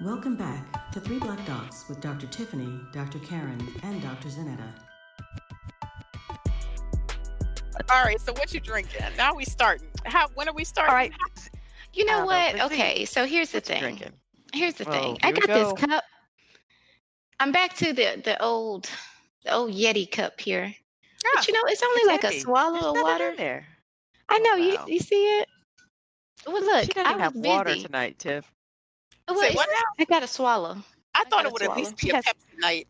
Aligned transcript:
Welcome 0.00 0.36
back 0.36 0.90
to 0.92 1.00
Three 1.00 1.18
Black 1.18 1.44
Docs 1.46 1.88
with 1.88 2.00
Dr. 2.00 2.26
Tiffany, 2.26 2.80
Dr. 2.92 3.18
Karen, 3.18 3.60
and 3.82 4.00
Dr. 4.02 4.28
Zanetta. 4.28 4.72
All 7.92 8.04
right, 8.04 8.20
so 8.20 8.32
what 8.34 8.54
you 8.54 8.60
drinking? 8.60 9.02
Now 9.16 9.34
we 9.34 9.44
starting. 9.44 9.88
How 10.04 10.28
when 10.34 10.48
are 10.48 10.54
we 10.54 10.64
starting? 10.64 10.90
All 10.90 10.96
right. 10.96 11.12
You 11.92 12.04
know 12.04 12.20
Uh, 12.20 12.26
what? 12.26 12.54
let's 12.54 12.68
see. 12.70 12.80
Okay, 12.80 13.04
so 13.04 13.26
here's 13.26 13.50
the 13.50 13.56
What 13.56 13.66
thing. 13.66 13.80
drinking? 13.80 14.12
Here's 14.54 14.74
the 14.74 14.84
thing. 14.84 15.18
I 15.22 15.26
here 15.28 15.34
we 15.34 15.46
got 15.46 15.76
this 15.76 15.86
cup. 15.88 16.04
I'm 17.40 17.52
back 17.52 17.74
to 17.76 17.92
the 17.92 18.20
the 18.24 18.40
old 18.42 18.88
the 19.44 19.52
old 19.52 19.72
Yeti 19.72 20.10
cup 20.10 20.40
here. 20.40 20.64
Yeah. 20.64 21.30
But 21.34 21.48
you 21.48 21.54
know, 21.54 21.60
it's 21.66 21.82
only 21.82 22.00
It's 22.14 22.24
like 22.24 22.32
a 22.32 22.40
swallow 22.40 22.92
There's 22.92 22.96
of 22.96 23.02
water. 23.02 23.30
in 23.30 23.36
there. 23.36 23.66
I 24.28 24.38
Oh, 24.40 24.42
know 24.44 24.54
you 24.56 24.78
you 24.86 25.00
see 25.00 25.24
it. 25.40 25.48
Well, 26.46 26.62
look, 26.62 26.84
she 26.84 26.92
I 26.96 27.02
doesn't 27.02 27.12
was 27.14 27.22
have 27.22 27.32
busy. 27.34 27.48
water 27.48 27.76
tonight, 27.76 28.18
Tiff. 28.18 28.50
Well, 29.28 29.38
Say 29.40 29.54
what 29.54 29.68
now? 29.68 30.02
I 30.02 30.04
got 30.06 30.20
to 30.20 30.26
swallow. 30.26 30.76
I 31.14 31.24
thought 31.24 31.44
it 31.44 31.52
would 31.52 31.62
at 31.62 31.76
least 31.76 31.96
be 31.96 32.10
a 32.10 32.14
Pepsi 32.14 32.58
night. 32.58 32.88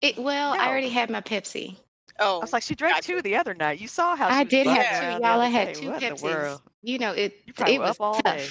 It 0.00 0.18
well, 0.18 0.52
I 0.52 0.68
already 0.68 0.88
had 0.88 1.10
my 1.10 1.20
Pepsi. 1.20 1.76
Oh, 2.20 2.38
I 2.38 2.40
was 2.40 2.52
like, 2.52 2.62
she 2.62 2.74
drank 2.74 2.96
gotcha. 2.96 3.08
two 3.08 3.22
the 3.22 3.36
other 3.36 3.54
night. 3.54 3.80
You 3.80 3.88
saw 3.88 4.14
how 4.14 4.28
she 4.28 4.34
I 4.36 4.44
did 4.44 4.66
have 4.66 5.18
two, 5.18 5.24
y'all. 5.26 5.40
I 5.40 5.48
had 5.48 5.74
two 5.74 5.90
What 5.90 6.02
Pepsis. 6.02 6.60
You 6.82 6.98
know, 6.98 7.12
it 7.12 7.34
You 7.46 7.52
probably 7.52 7.74
it 7.74 7.80
was 7.80 7.90
up 7.90 7.96
all 8.00 8.14
tough. 8.20 8.36
day. 8.36 8.46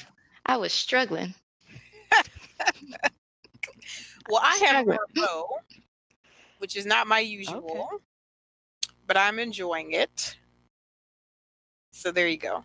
I 0.46 0.58
was 0.58 0.74
struggling. 0.74 1.34
well, 4.30 4.42
I 4.44 4.56
have 4.58 4.86
Struggling. 4.86 4.98
Merlot, 5.16 5.48
which 6.58 6.76
is 6.76 6.86
not 6.86 7.08
my 7.08 7.20
usual, 7.20 7.90
but 9.08 9.16
I'm 9.16 9.40
enjoying 9.40 9.94
it. 9.94 10.36
So 11.92 12.12
there 12.12 12.28
you 12.28 12.38
go. 12.38 12.64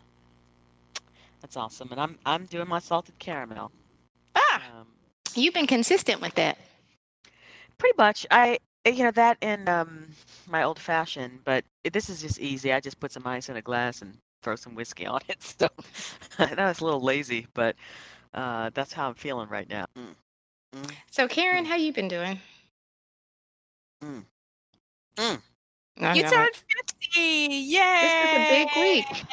That's 1.41 1.56
awesome. 1.56 1.91
And 1.92 2.01
I'm 2.01 2.19
I'm 2.24 2.47
doing 2.47 2.69
my 2.69 2.78
salted 2.80 3.19
caramel. 3.19 3.73
Ah, 4.34 4.62
Um, 4.62 4.88
You've 5.34 5.55
been 5.55 5.66
consistent 5.66 6.20
with 6.20 6.34
that. 6.34 6.58
pretty 7.78 7.94
much. 7.98 8.27
I 8.31 8.58
you 8.86 9.05
know 9.05 9.11
that 9.12 9.39
and 9.42 9.69
um 9.69 10.09
my 10.47 10.62
old 10.62 10.78
fashioned, 10.78 11.41
but 11.44 11.64
it, 11.84 11.92
this 11.92 12.09
is 12.09 12.20
just 12.22 12.41
easy. 12.41 12.72
I 12.72 12.81
just 12.81 13.00
put 13.00 13.12
some 13.12 13.27
ice 13.27 13.48
in 13.48 13.56
a 13.56 13.62
glass 13.62 14.03
and 14.03 14.16
throw 14.42 14.56
some 14.56 14.75
whiskey 14.75 15.06
on 15.06 15.20
it. 15.28 15.42
So 15.59 15.69
I 16.39 16.55
know 16.55 16.69
it's 16.69 16.81
a 16.81 16.84
little 16.84 17.03
lazy, 17.03 17.47
but 17.55 17.77
uh, 18.34 18.70
that's 18.75 18.92
how 18.92 19.09
I'm 19.09 19.14
feeling 19.14 19.48
right 19.48 19.69
now. 19.69 19.86
Mm. 19.97 20.14
Mm. 20.75 20.97
So, 21.11 21.28
Karen, 21.28 21.64
Mm. 21.64 21.66
how 21.66 21.77
you 21.77 21.92
been 21.92 22.09
doing? 22.09 22.41
Mm. 24.03 24.25
Mm. 25.16 25.42
I 26.00 26.14
you 26.14 26.22
turned 26.22 26.48
it. 26.48 26.92
50. 27.14 27.20
Yay! 27.20 28.00
This 28.02 28.12
is 28.30 28.36
a 28.36 28.48
big 28.50 28.68
week. 28.82 29.24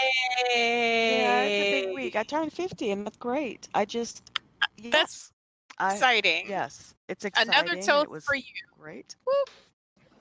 Yeah, 0.55 1.41
it's 1.43 1.67
a 1.67 1.85
big 1.87 1.95
week. 1.95 2.15
I 2.15 2.23
turned 2.23 2.51
50, 2.53 2.91
and 2.91 3.05
that's 3.05 3.17
great. 3.17 3.67
I 3.73 3.85
just 3.85 4.31
yes, 4.77 4.91
That's 4.91 5.31
I 5.77 5.93
Exciting. 5.93 6.45
yes, 6.47 6.95
it's 7.09 7.25
exciting. 7.25 7.53
Another 7.53 7.75
toast 7.75 8.05
it 8.05 8.09
was 8.09 8.25
for 8.25 8.35
you. 8.35 8.43
great. 8.79 9.15
Woo. 9.27 9.33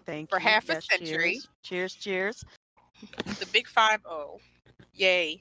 Thank 0.04 0.30
For 0.30 0.36
you. 0.36 0.42
For 0.42 0.48
half 0.48 0.68
a 0.68 0.80
century. 0.82 1.40
Cheers. 1.62 1.94
Cheers. 1.94 1.94
Cheers. 1.94 2.44
The 3.38 3.46
big 3.52 3.66
five 3.68 4.00
zero. 4.02 4.38
Yay. 4.94 5.40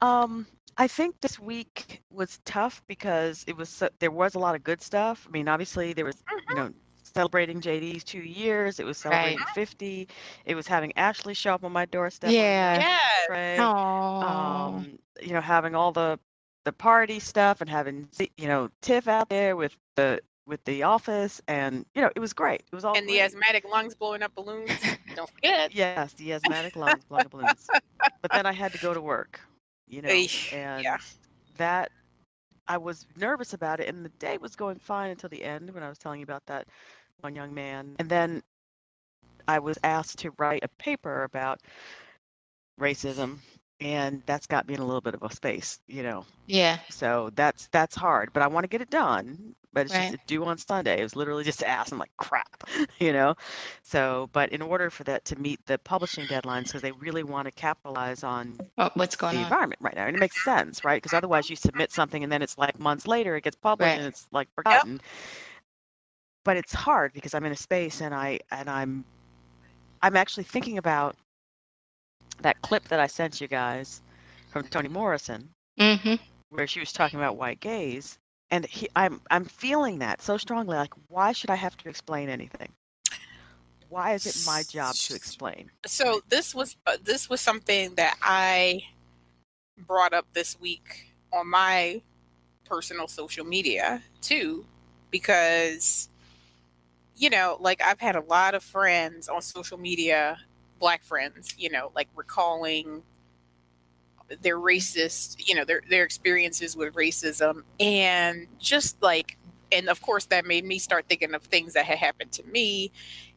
Um, 0.00 0.46
I 0.76 0.86
think 0.86 1.20
this 1.20 1.38
week 1.38 2.02
was 2.10 2.38
tough 2.44 2.82
because 2.86 3.44
it 3.48 3.56
was 3.56 3.68
so, 3.68 3.88
there 3.98 4.10
was 4.10 4.36
a 4.36 4.38
lot 4.38 4.54
of 4.54 4.62
good 4.62 4.80
stuff. 4.80 5.26
I 5.28 5.30
mean, 5.32 5.48
obviously 5.48 5.92
there 5.92 6.04
was 6.04 6.22
you 6.48 6.54
know 6.54 6.70
celebrating 7.14 7.60
JD's 7.60 8.04
two 8.04 8.20
years. 8.20 8.80
It 8.80 8.86
was 8.86 8.98
celebrating 8.98 9.38
Right. 9.38 9.48
50. 9.54 10.08
It 10.44 10.54
was 10.54 10.66
having 10.66 10.96
Ashley 10.96 11.34
show 11.34 11.54
up 11.54 11.64
on 11.64 11.72
my 11.72 11.84
doorstep. 11.86 12.30
Yeah. 12.30 12.78
Yes. 12.78 13.26
Craig. 13.26 13.58
Aww. 13.58 14.22
um, 14.22 14.98
you 15.20 15.32
know, 15.32 15.40
having 15.40 15.74
all 15.74 15.92
the 15.92 16.18
the 16.64 16.72
party 16.72 17.18
stuff 17.18 17.60
and 17.62 17.70
having 17.70 18.08
you 18.36 18.46
know 18.46 18.68
Tiff 18.82 19.08
out 19.08 19.28
there 19.30 19.56
with 19.56 19.76
the 19.96 20.20
with 20.46 20.64
the 20.64 20.82
office, 20.82 21.40
and 21.46 21.84
you 21.94 22.02
know, 22.02 22.10
it 22.16 22.20
was 22.20 22.32
great. 22.32 22.62
It 22.72 22.74
was 22.74 22.84
all 22.84 22.96
And 22.96 23.08
the 23.08 23.20
asthmatic 23.20 23.64
lungs 23.70 23.94
blowing 23.94 24.22
up 24.22 24.34
balloons. 24.34 24.70
Don't 25.14 25.30
forget. 25.30 25.74
Yes, 25.74 26.14
the 26.14 26.32
asthmatic 26.32 26.74
lungs, 26.76 27.04
blowing 27.04 27.26
up 27.26 27.30
balloons. 27.30 27.68
But 28.22 28.32
then 28.32 28.46
I 28.46 28.52
had 28.52 28.72
to 28.72 28.78
go 28.78 28.94
to 28.94 29.00
work, 29.00 29.40
you 29.86 30.02
know, 30.02 30.08
Eesh, 30.08 30.52
and 30.52 30.82
yeah. 30.82 30.96
that 31.58 31.90
I 32.66 32.78
was 32.78 33.06
nervous 33.16 33.52
about 33.52 33.80
it, 33.80 33.88
and 33.88 34.04
the 34.04 34.10
day 34.10 34.38
was 34.38 34.56
going 34.56 34.78
fine 34.78 35.10
until 35.10 35.28
the 35.28 35.42
end 35.44 35.70
when 35.72 35.82
I 35.82 35.88
was 35.88 35.98
telling 35.98 36.20
you 36.20 36.24
about 36.24 36.46
that 36.46 36.66
one 37.20 37.34
young 37.36 37.54
man, 37.54 37.98
and 37.98 38.08
then 38.10 38.42
I 39.48 39.58
was 39.60 39.78
asked 39.82 40.18
to 40.20 40.30
write 40.38 40.64
a 40.64 40.68
paper 40.68 41.24
about 41.24 41.60
racism, 42.80 43.38
and 43.80 44.22
that's 44.26 44.46
got 44.46 44.66
me 44.66 44.74
in 44.74 44.80
a 44.80 44.84
little 44.84 45.00
bit 45.00 45.14
of 45.14 45.22
a 45.22 45.32
space, 45.34 45.80
you 45.86 46.02
know. 46.02 46.24
Yeah. 46.46 46.78
So 46.90 47.30
that's 47.34 47.68
that's 47.68 47.96
hard, 47.96 48.32
but 48.32 48.42
I 48.42 48.48
want 48.48 48.64
to 48.64 48.68
get 48.68 48.82
it 48.82 48.90
done. 48.90 49.54
But 49.72 49.86
it's 49.86 49.96
Right. 49.96 50.06
just 50.06 50.16
due 50.26 50.44
on 50.44 50.58
Sunday. 50.58 51.00
It 51.00 51.02
was 51.02 51.16
literally 51.16 51.44
just 51.44 51.62
asked. 51.62 51.92
I'm 51.92 51.98
like, 51.98 52.10
crap, 52.16 52.64
you 52.98 53.12
know. 53.12 53.34
So, 53.82 54.28
but 54.32 54.50
in 54.52 54.62
order 54.62 54.90
for 54.90 55.04
that 55.04 55.24
to 55.26 55.38
meet 55.38 55.64
the 55.66 55.78
publishing 55.78 56.26
deadlines, 56.26 56.64
because 56.66 56.82
they 56.82 56.92
really 56.92 57.22
want 57.22 57.46
to 57.46 57.52
capitalize 57.52 58.22
on 58.24 58.58
What- 58.76 58.96
What's 58.96 59.16
going 59.16 59.30
on 59.30 59.36
the 59.36 59.42
on? 59.42 59.42
environment 59.42 59.80
right 59.82 59.94
now, 59.94 60.06
and 60.06 60.16
it 60.16 60.20
makes 60.20 60.36
sense, 60.42 60.84
right? 60.84 60.96
Because 60.96 61.12
otherwise, 61.14 61.48
you 61.50 61.56
submit 61.56 61.92
something 61.92 62.22
and 62.22 62.32
then 62.32 62.42
it's 62.42 62.58
like 62.58 62.78
months 62.78 63.06
later 63.06 63.36
it 63.36 63.44
gets 63.44 63.56
published 63.56 63.96
Right. 63.96 63.98
and 63.98 64.06
it's 64.06 64.26
like 64.32 64.48
forgotten. 64.54 65.00
But 66.48 66.56
it's 66.56 66.72
hard 66.72 67.12
because 67.12 67.34
I'm 67.34 67.44
in 67.44 67.52
a 67.52 67.56
space 67.56 68.00
and 68.00 68.14
I 68.14 68.40
and 68.50 68.70
I'm 68.70 69.04
I'm 70.00 70.16
actually 70.16 70.44
thinking 70.44 70.78
about 70.78 71.14
that 72.40 72.62
clip 72.62 72.88
that 72.88 73.00
I 73.00 73.06
sent 73.06 73.42
you 73.42 73.48
guys 73.48 74.00
from 74.50 74.64
Toni 74.64 74.88
Morrison 74.88 75.54
Mm-hmm. 75.78 76.14
where 76.48 76.66
she 76.66 76.80
was 76.80 76.92
talking 76.92 77.18
about 77.18 77.36
white 77.36 77.60
gaze 77.60 78.18
and 78.50 78.64
he, 78.64 78.88
I'm 78.96 79.20
I'm 79.30 79.44
feeling 79.44 79.98
that 79.98 80.22
so 80.22 80.38
strongly 80.38 80.76
like 80.78 80.94
why 81.08 81.32
should 81.32 81.50
I 81.50 81.56
have 81.56 81.76
to 81.78 81.90
explain 81.90 82.30
anything 82.30 82.72
why 83.90 84.14
is 84.14 84.26
it 84.26 84.36
my 84.46 84.62
job 84.62 84.94
to 85.04 85.14
explain 85.14 85.70
So 85.86 86.22
this 86.28 86.54
was 86.54 86.76
uh, 86.86 86.96
this 87.02 87.28
was 87.28 87.42
something 87.42 87.94
that 87.96 88.16
I 88.22 88.84
brought 89.86 90.14
up 90.14 90.26
this 90.32 90.58
week 90.60 91.14
on 91.32 91.48
my 91.48 92.02
personal 92.64 93.08
social 93.08 93.44
media 93.44 94.02
too, 94.20 94.66
because 95.10 96.08
you 97.18 97.30
know, 97.30 97.58
like 97.60 97.82
I've 97.82 98.00
had 98.00 98.16
a 98.16 98.22
lot 98.22 98.54
of 98.54 98.62
friends 98.64 99.28
on 99.28 99.42
social 99.42 99.78
media, 99.78 100.38
black 100.78 101.04
friends, 101.04 101.54
you 101.58 101.70
know, 101.70 101.92
like 101.94 102.08
recalling 102.14 103.02
their 104.42 104.58
racist, 104.58 105.48
you 105.48 105.54
know, 105.54 105.64
their 105.64 105.82
their 105.88 106.04
experiences 106.04 106.76
with 106.76 106.94
racism 106.94 107.62
and 107.80 108.46
just 108.58 109.02
like 109.02 109.38
and 109.72 109.88
of 109.88 110.00
course 110.02 110.26
that 110.26 110.44
made 110.44 110.64
me 110.64 110.78
start 110.78 111.06
thinking 111.08 111.34
of 111.34 111.42
things 111.44 111.72
that 111.74 111.86
had 111.86 111.98
happened 111.98 112.30
to 112.32 112.42
me 112.44 112.90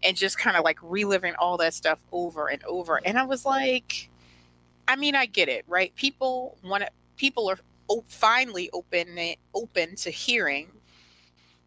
and 0.04 0.18
just 0.18 0.38
kind 0.38 0.58
of 0.58 0.64
like 0.66 0.78
reliving 0.82 1.34
all 1.36 1.56
that 1.58 1.74
stuff 1.74 2.00
over 2.12 2.48
and 2.50 2.62
over 2.66 3.00
and 3.06 3.18
I 3.18 3.24
was 3.24 3.46
like 3.46 4.10
I 4.88 4.98
mean, 4.98 5.16
I 5.16 5.26
get 5.28 5.50
it, 5.50 5.66
right? 5.68 5.96
People 5.96 6.58
want 6.64 6.84
to 6.84 6.90
people 7.18 7.50
are 7.50 7.60
finally 8.08 8.70
open 8.74 9.18
open 9.56 9.96
to 9.98 10.12
hearing 10.12 10.72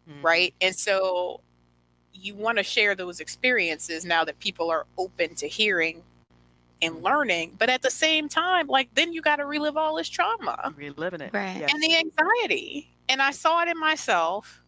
Mhm. 0.07 0.21
right? 0.21 0.53
And 0.61 0.75
so 0.75 1.41
you 2.25 2.33
want 2.35 2.57
to 2.57 2.63
share 2.63 2.95
those 2.95 3.19
experiences 3.19 4.03
now 4.05 4.23
that 4.25 4.39
people 4.39 4.71
are 4.71 4.85
open 4.97 5.35
to 5.35 5.47
hearing 5.47 6.03
and 6.81 7.01
learning, 7.03 7.55
but 7.57 7.69
at 7.69 7.81
the 7.81 7.91
same 7.91 8.27
time, 8.27 8.67
like 8.67 8.89
then 8.95 9.13
you 9.13 9.21
got 9.21 9.37
to 9.37 9.45
relive 9.45 9.77
all 9.77 9.95
this 9.95 10.09
trauma 10.09 10.73
reliving 10.75 11.21
it 11.21 11.31
Right. 11.33 11.57
yes. 11.59 11.71
and 11.73 11.81
the 11.81 11.95
anxiety. 11.97 12.89
And 13.07 13.21
I 13.21 13.31
saw 13.31 13.61
it 13.61 13.69
in 13.69 13.79
myself. 13.79 14.61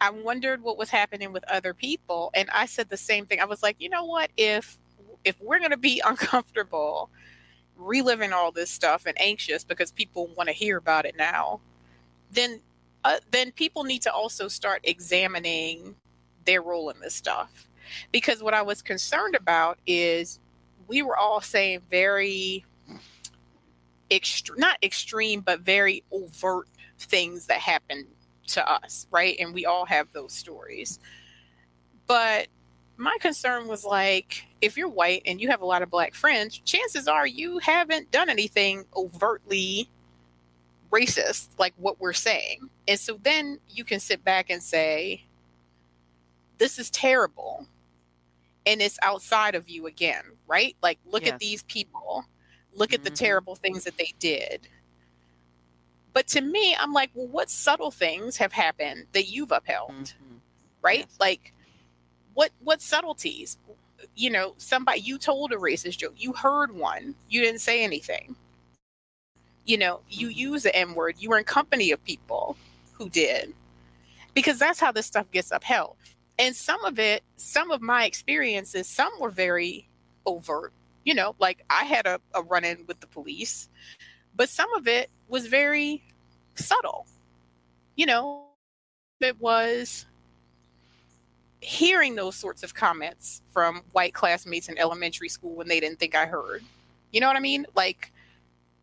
I 0.00 0.10
wondered 0.10 0.62
what 0.62 0.78
was 0.78 0.88
happening 0.88 1.32
with 1.32 1.44
other 1.50 1.74
people, 1.74 2.30
and 2.34 2.48
I 2.50 2.64
said 2.66 2.88
the 2.88 2.96
same 2.96 3.26
thing. 3.26 3.40
I 3.40 3.44
was 3.44 3.62
like, 3.62 3.76
you 3.78 3.88
know 3.90 4.04
what? 4.04 4.30
If 4.36 4.78
if 5.24 5.38
we're 5.42 5.58
going 5.58 5.72
to 5.72 5.76
be 5.76 6.00
uncomfortable 6.06 7.10
reliving 7.76 8.32
all 8.32 8.52
this 8.52 8.70
stuff 8.70 9.04
and 9.06 9.20
anxious 9.20 9.64
because 9.64 9.90
people 9.90 10.28
want 10.36 10.48
to 10.48 10.52
hear 10.54 10.76
about 10.78 11.04
it 11.06 11.16
now, 11.16 11.60
then 12.30 12.60
uh, 13.04 13.18
then 13.30 13.50
people 13.52 13.84
need 13.84 14.02
to 14.02 14.12
also 14.12 14.48
start 14.48 14.80
examining 14.84 15.94
their 16.50 16.62
role 16.62 16.90
in 16.90 16.98
this 16.98 17.14
stuff. 17.14 17.68
Because 18.10 18.42
what 18.42 18.54
I 18.54 18.62
was 18.62 18.82
concerned 18.82 19.36
about 19.36 19.78
is 19.86 20.40
we 20.88 21.00
were 21.00 21.16
all 21.16 21.40
saying 21.40 21.82
very 21.88 22.64
extreme, 24.10 24.58
not 24.58 24.76
extreme, 24.82 25.42
but 25.42 25.60
very 25.60 26.02
overt 26.10 26.66
things 26.98 27.46
that 27.46 27.60
happened 27.60 28.06
to 28.48 28.68
us, 28.68 29.06
right? 29.12 29.36
And 29.38 29.54
we 29.54 29.64
all 29.64 29.86
have 29.86 30.08
those 30.12 30.32
stories. 30.32 30.98
But 32.08 32.48
my 32.96 33.16
concern 33.20 33.68
was 33.68 33.84
like, 33.84 34.44
if 34.60 34.76
you're 34.76 34.88
white 34.88 35.22
and 35.24 35.40
you 35.40 35.50
have 35.50 35.62
a 35.62 35.66
lot 35.66 35.82
of 35.82 35.88
black 35.88 36.14
friends, 36.14 36.58
chances 36.58 37.06
are 37.06 37.28
you 37.28 37.58
haven't 37.58 38.10
done 38.10 38.28
anything 38.28 38.84
overtly 38.96 39.88
racist, 40.90 41.50
like 41.58 41.74
what 41.76 42.00
we're 42.00 42.12
saying. 42.12 42.68
And 42.88 42.98
so 42.98 43.20
then 43.22 43.60
you 43.68 43.84
can 43.84 44.00
sit 44.00 44.24
back 44.24 44.50
and 44.50 44.60
say, 44.60 45.22
this 46.60 46.78
is 46.78 46.90
terrible. 46.90 47.66
And 48.66 48.82
it's 48.82 48.98
outside 49.02 49.56
of 49.56 49.68
you 49.68 49.86
again, 49.88 50.24
right? 50.46 50.76
Like, 50.82 51.00
look 51.06 51.24
Yes. 51.24 51.32
at 51.34 51.40
these 51.40 51.62
people, 51.64 52.26
look 52.74 52.92
at 52.92 53.02
the 53.02 53.10
Mhm. 53.10 53.16
terrible 53.16 53.56
things 53.56 53.84
that 53.84 53.96
they 53.98 54.14
did. 54.20 54.68
But 56.12 56.28
to 56.28 56.40
me, 56.42 56.76
I'm 56.76 56.92
like, 56.92 57.10
well, 57.14 57.26
what 57.28 57.50
subtle 57.50 57.90
things 57.90 58.36
have 58.36 58.52
happened 58.52 59.06
that 59.12 59.28
you've 59.28 59.52
upheld, 59.52 59.92
Mhm. 59.92 60.40
right? 60.82 61.06
Yes. 61.08 61.16
Like, 61.18 61.54
what 62.34 62.52
what 62.60 62.82
subtleties? 62.82 63.58
You 64.16 64.30
know, 64.30 64.54
somebody 64.58 65.00
you 65.00 65.18
told 65.18 65.52
a 65.52 65.56
racist 65.56 65.98
joke, 65.98 66.14
you 66.16 66.32
heard 66.32 66.72
one, 66.72 67.16
you 67.28 67.40
didn't 67.40 67.60
say 67.60 67.82
anything. 67.82 68.36
You 69.64 69.78
know, 69.78 70.02
you 70.08 70.28
Mhm. 70.28 70.36
use 70.36 70.62
the 70.64 70.74
N 70.76 70.94
word, 70.94 71.16
you 71.18 71.30
were 71.30 71.38
in 71.38 71.44
company 71.44 71.90
of 71.92 72.02
people 72.04 72.56
who 72.92 73.08
did, 73.10 73.54
because 74.34 74.58
that's 74.58 74.80
how 74.80 74.92
this 74.92 75.06
stuff 75.06 75.30
gets 75.32 75.50
upheld. 75.52 75.96
And 76.40 76.56
some 76.56 76.82
of 76.86 76.98
it, 76.98 77.22
some 77.36 77.70
of 77.70 77.82
my 77.82 78.06
experiences, 78.06 78.88
some 78.88 79.12
were 79.20 79.28
very 79.28 79.86
overt. 80.24 80.72
You 81.04 81.12
know, 81.14 81.36
like 81.38 81.64
I 81.68 81.84
had 81.84 82.06
a, 82.06 82.18
a 82.34 82.42
run 82.42 82.64
in 82.64 82.84
with 82.86 82.98
the 83.00 83.06
police, 83.06 83.68
but 84.34 84.48
some 84.48 84.72
of 84.72 84.88
it 84.88 85.10
was 85.28 85.46
very 85.46 86.02
subtle. 86.54 87.06
You 87.94 88.06
know, 88.06 88.46
it 89.20 89.38
was 89.38 90.06
hearing 91.60 92.14
those 92.14 92.36
sorts 92.36 92.62
of 92.62 92.74
comments 92.74 93.42
from 93.52 93.82
white 93.92 94.14
classmates 94.14 94.70
in 94.70 94.78
elementary 94.78 95.28
school 95.28 95.54
when 95.54 95.68
they 95.68 95.78
didn't 95.78 95.98
think 95.98 96.14
I 96.14 96.24
heard. 96.24 96.62
You 97.12 97.20
know 97.20 97.26
what 97.26 97.36
I 97.36 97.40
mean? 97.40 97.66
Like 97.74 98.12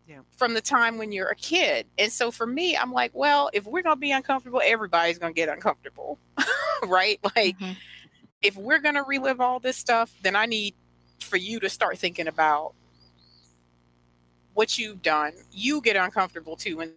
Yeah. 0.07 0.19
from 0.38 0.54
the 0.54 0.62
time 0.62 0.98
when 0.98 1.12
you're 1.12 1.27
a 1.30 1.36
kid. 1.36 1.86
And 1.98 2.12
so 2.12 2.31
for 2.31 2.48
me, 2.48 2.77
I'm 2.77 2.94
like, 2.94 3.12
well, 3.13 3.50
if 3.54 3.65
we're 3.65 3.81
going 3.81 3.98
to 3.98 4.00
be 4.00 4.12
uncomfortable, 4.13 4.62
everybody's 4.63 5.18
going 5.18 5.33
to 5.33 5.36
get 5.36 5.50
uncomfortable. 5.50 6.18
right? 6.88 7.19
Like 7.36 7.57
Mhm. 7.59 7.75
if 8.42 8.56
we're 8.56 8.80
going 8.80 8.95
to 8.95 9.04
relive 9.04 9.42
all 9.42 9.59
this 9.59 9.75
stuff, 9.77 10.13
then 10.24 10.36
I 10.36 10.45
need 10.45 10.75
for 11.19 11.36
you 11.38 11.59
to 11.59 11.69
start 11.69 11.98
thinking 11.98 12.27
about 12.27 12.74
what 14.54 14.77
you've 14.77 15.01
done. 15.01 15.33
You 15.51 15.81
get 15.81 15.95
uncomfortable 15.95 16.56
too 16.56 16.80
and 16.80 16.94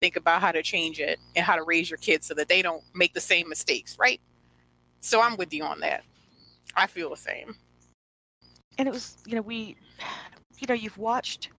think 0.00 0.16
about 0.16 0.40
how 0.40 0.52
to 0.52 0.62
change 0.62 1.00
it 1.00 1.18
and 1.34 1.44
how 1.44 1.56
to 1.56 1.62
raise 1.62 1.90
your 1.90 1.98
kids 1.98 2.26
so 2.26 2.34
that 2.34 2.48
they 2.48 2.62
don't 2.62 2.82
make 2.94 3.12
the 3.14 3.20
same 3.20 3.48
mistakes, 3.48 3.96
right? 3.98 4.20
So 5.00 5.20
I'm 5.20 5.36
with 5.36 5.52
you 5.52 5.64
on 5.64 5.80
that. 5.80 6.04
I 6.74 6.86
feel 6.86 7.10
the 7.10 7.16
same. 7.16 7.56
and 8.78 8.86
it 8.88 8.90
was 8.92 9.16
you 9.26 9.34
know 9.34 9.40
we 9.42 9.76
you 10.58 10.66
know 10.68 10.74
you've 10.74 10.98
watched 10.98 11.50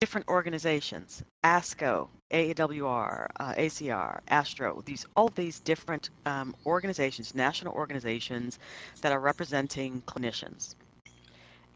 different 0.00 0.28
organizations 0.28 1.22
asco 1.44 2.08
AAWR, 2.30 3.26
uh, 3.40 3.54
acr 3.54 4.20
astro 4.28 4.82
these 4.84 5.06
all 5.16 5.28
these 5.28 5.60
different 5.60 6.10
um, 6.26 6.54
organizations 6.66 7.34
national 7.34 7.74
organizations 7.74 8.58
that 9.00 9.12
are 9.12 9.20
representing 9.20 10.02
clinicians 10.06 10.74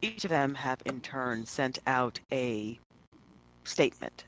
each 0.00 0.24
of 0.24 0.30
them 0.30 0.54
have 0.54 0.80
in 0.86 1.00
turn 1.00 1.44
sent 1.46 1.78
out 1.86 2.18
a 2.32 2.78
statement 3.64 4.24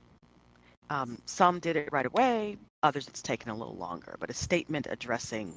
um, 0.91 1.19
some 1.27 1.59
did 1.59 1.77
it 1.77 1.89
right 1.93 2.07
away 2.07 2.57
others 2.83 3.07
it's 3.09 3.23
taken 3.23 3.51
a 3.51 3.57
little 3.57 3.77
longer 3.77 4.17
but 4.19 4.31
a 4.31 4.35
statement 4.35 4.87
addressing 4.91 5.53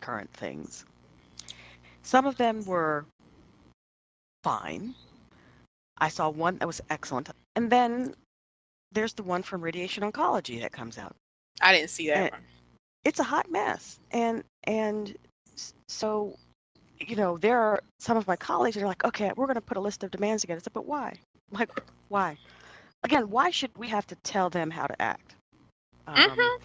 current 0.00 0.30
things 0.32 0.84
some 2.04 2.26
of 2.26 2.36
them 2.36 2.62
were 2.66 3.06
fine. 4.44 4.94
I 5.96 6.08
saw 6.08 6.28
one 6.28 6.58
that 6.58 6.66
was 6.66 6.82
excellent. 6.90 7.30
And 7.56 7.70
then 7.70 8.14
there's 8.92 9.14
the 9.14 9.22
one 9.22 9.42
from 9.42 9.60
radiation 9.60 10.02
oncology 10.02 10.60
that 10.60 10.72
comes 10.72 10.98
out. 10.98 11.14
I 11.60 11.72
didn't 11.72 11.90
see 11.90 12.08
that 12.08 12.16
Eh, 12.16 12.30
one. 12.30 12.42
It's 13.04 13.20
a 13.20 13.24
hot 13.24 13.50
mess. 13.50 13.98
And 14.10 14.44
and 14.64 15.16
so 15.88 16.36
you 17.00 17.16
know, 17.16 17.36
there 17.38 17.58
are 17.60 17.80
some 17.98 18.16
of 18.16 18.26
my 18.26 18.36
colleagues 18.36 18.76
that 18.76 18.82
are 18.82 18.86
like, 18.86 19.04
okay, 19.04 19.30
we're 19.36 19.46
going 19.46 19.56
to 19.56 19.60
put 19.60 19.76
a 19.76 19.80
list 19.80 20.04
of 20.04 20.10
demands 20.10 20.42
together. 20.42 20.58
I 20.58 20.62
said, 20.62 20.72
but 20.72 20.86
why? 20.86 21.14
Like, 21.50 21.70
why? 22.08 22.38
Again, 23.04 23.28
why 23.28 23.50
should 23.50 23.76
we 23.76 23.88
have 23.88 24.06
to 24.08 24.16
tell 24.16 24.48
them 24.48 24.70
how 24.70 24.86
to 24.86 25.02
act? 25.02 25.34
Um, 26.06 26.16
Mhm. 26.16 26.60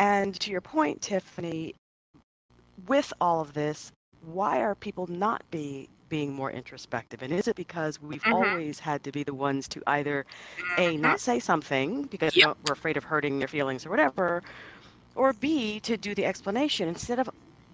And 0.00 0.38
to 0.40 0.50
your 0.50 0.60
point, 0.60 1.00
Tiffany, 1.00 1.74
with 2.86 3.12
all 3.20 3.40
of 3.40 3.52
this, 3.54 3.92
why 4.22 4.60
are 4.60 4.74
people 4.74 5.06
not 5.06 5.42
be 5.50 5.88
being 6.08 6.34
more 6.34 6.50
introspective? 6.50 7.22
And 7.22 7.32
is 7.32 7.48
it 7.48 7.56
because 7.56 8.00
we've 8.00 8.24
Mhm. 8.24 8.30
always 8.30 8.80
had 8.80 9.02
to 9.04 9.12
be 9.12 9.18
the 9.24 9.34
ones 9.34 9.68
to 9.68 9.82
either 9.86 10.24
a 10.76 10.96
Mhm. 10.98 10.98
not 10.98 11.20
say 11.20 11.38
something 11.40 12.04
because 12.06 12.36
Yep. 12.36 12.50
we're- 12.62 12.72
afraid 12.72 12.96
of 12.96 13.04
hurting 13.04 13.38
their 13.38 13.48
feelings 13.48 13.86
or 13.86 13.90
whatever, 13.90 14.42
or 15.16 15.32
b 15.34 15.80
to 15.80 15.96
do 15.98 16.14
the 16.14 16.24
explanation 16.26 16.88
instead 16.88 17.18
of 17.18 17.28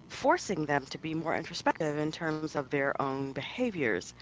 forcing 0.09 0.65
them 0.65 0.85
to 0.87 0.97
be 0.99 1.13
more 1.15 1.35
introspective 1.35 1.97
in 1.97 2.11
terms 2.11 2.55
of 2.55 2.69
their 2.69 2.89
own 3.01 3.33
behaviors. 3.33 4.13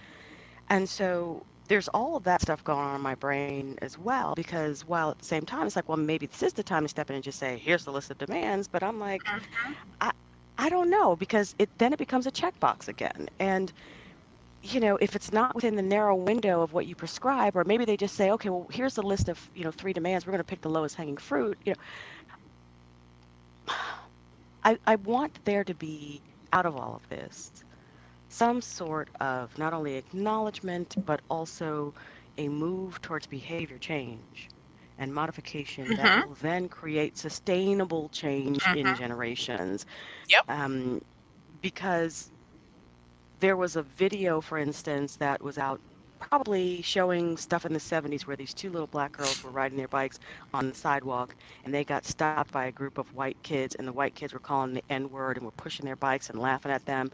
And 0.69 0.89
so 0.89 1.45
there's 1.69 1.87
all 1.89 2.15
of 2.17 2.23
that 2.23 2.41
stuff 2.41 2.63
going 2.63 2.79
on 2.79 2.95
in 2.95 3.01
my 3.01 3.15
brain 3.15 3.77
as 3.81 3.97
well 3.97 4.33
because 4.35 4.85
while 4.85 5.11
at 5.11 5.19
the 5.19 5.25
same 5.25 5.45
time 5.45 5.65
it's 5.67 5.75
like 5.75 5.87
well 5.87 5.97
maybe 5.97 6.25
this 6.27 6.43
is 6.43 6.53
the 6.53 6.63
time 6.63 6.83
to 6.83 6.89
step 6.89 7.09
in 7.09 7.15
and 7.15 7.23
just 7.23 7.39
say 7.39 7.57
here's 7.57 7.83
the 7.85 7.91
list 7.91 8.11
of 8.11 8.17
demands 8.17 8.67
but 8.67 8.83
i'm 8.83 8.99
like 8.99 9.23
Mhm. 9.25 9.75
I, 10.01 10.11
I 10.57 10.69
don't 10.69 10.89
know 10.89 11.15
because 11.15 11.55
it 11.59 11.69
then 11.77 11.93
it 11.93 11.99
becomes 11.99 12.27
a 12.27 12.31
checkbox 12.31 12.87
again 12.87 13.27
and 13.39 13.71
you 14.63 14.81
know 14.81 14.97
if 15.01 15.15
it's 15.15 15.33
not 15.33 15.55
within 15.55 15.75
the 15.75 15.83
narrow 15.83 16.15
window 16.15 16.61
of 16.61 16.73
what 16.73 16.87
you 16.87 16.95
prescribe 16.95 17.55
or 17.55 17.63
maybe 17.65 17.85
they 17.85 17.97
just 17.97 18.15
say 18.15 18.31
okay 18.31 18.49
well 18.49 18.67
here's 18.71 18.95
the 18.95 19.03
list 19.03 19.29
of 19.29 19.49
you 19.55 19.63
know 19.63 19.71
three 19.71 19.93
demands 19.93 20.25
we're 20.25 20.31
going 20.31 20.39
to 20.39 20.45
pick 20.45 20.61
the 20.61 20.69
lowest 20.69 20.95
hanging 20.95 21.17
fruit 21.17 21.57
you 21.65 21.73
know 21.73 21.77
I, 24.63 24.77
I 24.85 24.95
want 24.95 25.45
there 25.45 25.63
to 25.65 25.75
be 25.75 26.23
out 26.53 26.65
of 26.65 26.75
all 26.75 26.95
of 26.95 27.07
this 27.09 27.51
some 28.29 28.61
sort 28.61 29.09
of 29.19 29.57
not 29.57 29.73
only 29.73 29.95
acknowledgement 29.95 30.95
but 31.05 31.21
also 31.29 31.93
a 32.37 32.49
move 32.49 33.01
towards 33.01 33.27
behavior 33.27 33.79
change 33.79 34.49
and 34.97 35.13
modification 35.13 35.95
that 35.95 36.15
will 36.15 36.35
then 36.35 36.69
create 36.69 37.17
sustainable 37.17 38.09
change 38.09 38.67
in 38.71 38.85
Mhm. 38.85 38.93
generations. 38.93 39.85
Yep. 40.29 40.45
Um, 40.47 41.01
because 41.61 42.32
there 43.43 43.57
was 43.57 43.77
a 43.77 43.83
video, 43.83 44.41
for 44.41 44.59
instance, 44.59 45.17
that 45.17 45.43
was 45.43 45.59
out 45.59 45.81
probably 46.19 46.81
showing 46.83 47.37
stuff 47.37 47.65
in 47.65 47.73
the 47.73 47.79
70s 47.81 48.27
where 48.27 48.37
these 48.37 48.55
two 48.55 48.71
little 48.71 48.87
black 48.87 49.13
girls 49.13 49.43
were 49.43 49.51
riding 49.51 49.77
their 49.77 49.89
bikes 49.89 50.29
on 50.53 50.69
the 50.69 50.75
sidewalk 50.75 51.35
and 51.65 51.83
they 51.83 51.95
got 51.95 52.05
stopped 52.15 52.51
by 52.53 52.65
a 52.67 52.71
group 52.73 52.99
of 52.99 53.13
white 53.13 53.41
kids 53.43 53.75
and 53.75 53.87
the 53.87 53.93
white 53.93 54.15
kids 54.15 54.33
were 54.33 54.39
calling 54.39 54.73
the 54.73 54.83
N 54.89 55.09
word 55.09 55.37
and 55.37 55.45
were 55.45 55.51
pushing 55.53 55.85
their 55.85 55.97
bikes 55.97 56.29
and 56.29 56.39
laughing 56.39 56.71
at 56.71 56.85
them. 56.85 57.11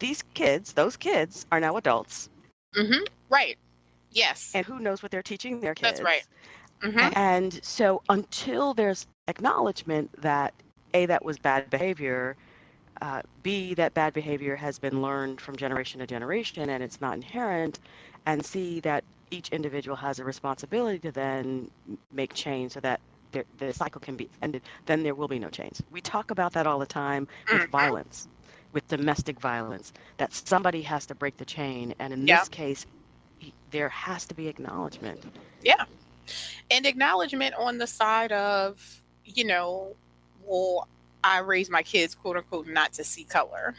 These 0.00 0.22
kids, 0.34 0.74
those 0.74 0.96
kids, 0.96 1.46
are 1.52 1.60
now 1.60 1.76
adults 1.76 2.30
Mhm. 2.76 3.06
Right. 3.28 3.58
Yes. 4.10 4.58
and 4.58 4.66
who 4.66 4.80
knows 4.80 5.02
what 5.02 5.10
they're 5.12 5.22
teaching 5.22 5.60
their 5.60 5.68
kids. 5.74 6.00
That's 6.00 6.02
right. 6.02 6.24
Mhm. 6.82 7.12
And 7.12 7.60
so 7.64 8.02
until 8.08 8.74
there's 8.74 9.06
acknowledgement 9.28 10.10
that 10.22 10.54
A, 10.94 11.06
that 11.06 11.24
was 11.24 11.38
bad 11.38 11.70
behavior, 11.70 12.36
uh, 13.02 13.22
B, 13.42 13.74
that 13.74 13.94
bad 13.94 14.14
behavior 14.14 14.56
has 14.56 14.78
been 14.78 15.02
learned 15.02 15.42
from 15.42 15.56
generation 15.56 16.00
to 16.00 16.06
generation 16.08 16.70
and 16.70 16.82
it's 16.84 17.02
not 17.02 17.16
inherent, 17.16 17.80
and 18.26 18.44
C, 18.46 18.80
that 18.82 19.04
each 19.32 19.50
individual 19.50 19.96
has 19.96 20.20
a 20.20 20.24
responsibility 20.24 21.00
to 21.00 21.12
then 21.12 21.70
make 22.14 22.34
change 22.34 22.72
so 22.72 22.80
that 22.80 23.00
the, 23.32 23.44
the 23.58 23.74
cycle 23.74 24.00
can 24.00 24.16
be 24.16 24.30
ended, 24.42 24.62
then 24.86 25.02
there 25.02 25.16
will 25.16 25.28
be 25.28 25.40
no 25.40 25.50
change. 25.50 25.82
We 25.92 26.00
talk 26.00 26.30
about 26.30 26.54
that 26.54 26.66
all 26.66 26.78
the 26.78 26.86
time 26.86 27.28
with 27.52 27.62
Mhm. 27.62 27.70
violence, 27.70 28.28
with 28.72 28.88
domestic 28.88 29.40
violence, 29.40 29.92
that 30.18 30.32
somebody 30.34 30.82
has 30.82 31.06
to 31.06 31.16
break 31.16 31.36
the 31.38 31.46
chain. 31.46 31.94
And 31.98 32.12
in 32.12 32.26
Yeah. 32.26 32.40
this 32.40 32.48
case, 32.48 32.86
there 33.70 33.90
has 33.90 34.26
to 34.26 34.34
be 34.34 34.48
acknowledgement. 34.48 35.20
Yeah. 35.62 35.84
And 36.70 36.86
acknowledgement 36.86 37.54
on 37.56 37.78
the 37.78 37.86
side 37.86 38.32
of 38.32 39.02
you 39.24 39.44
know 39.44 39.96
well 40.44 40.88
i 41.24 41.38
raise 41.38 41.70
my 41.70 41.82
kids 41.82 42.14
quote 42.14 42.36
unquote 42.36 42.66
not 42.66 42.92
to 42.92 43.04
see 43.04 43.24
color 43.24 43.74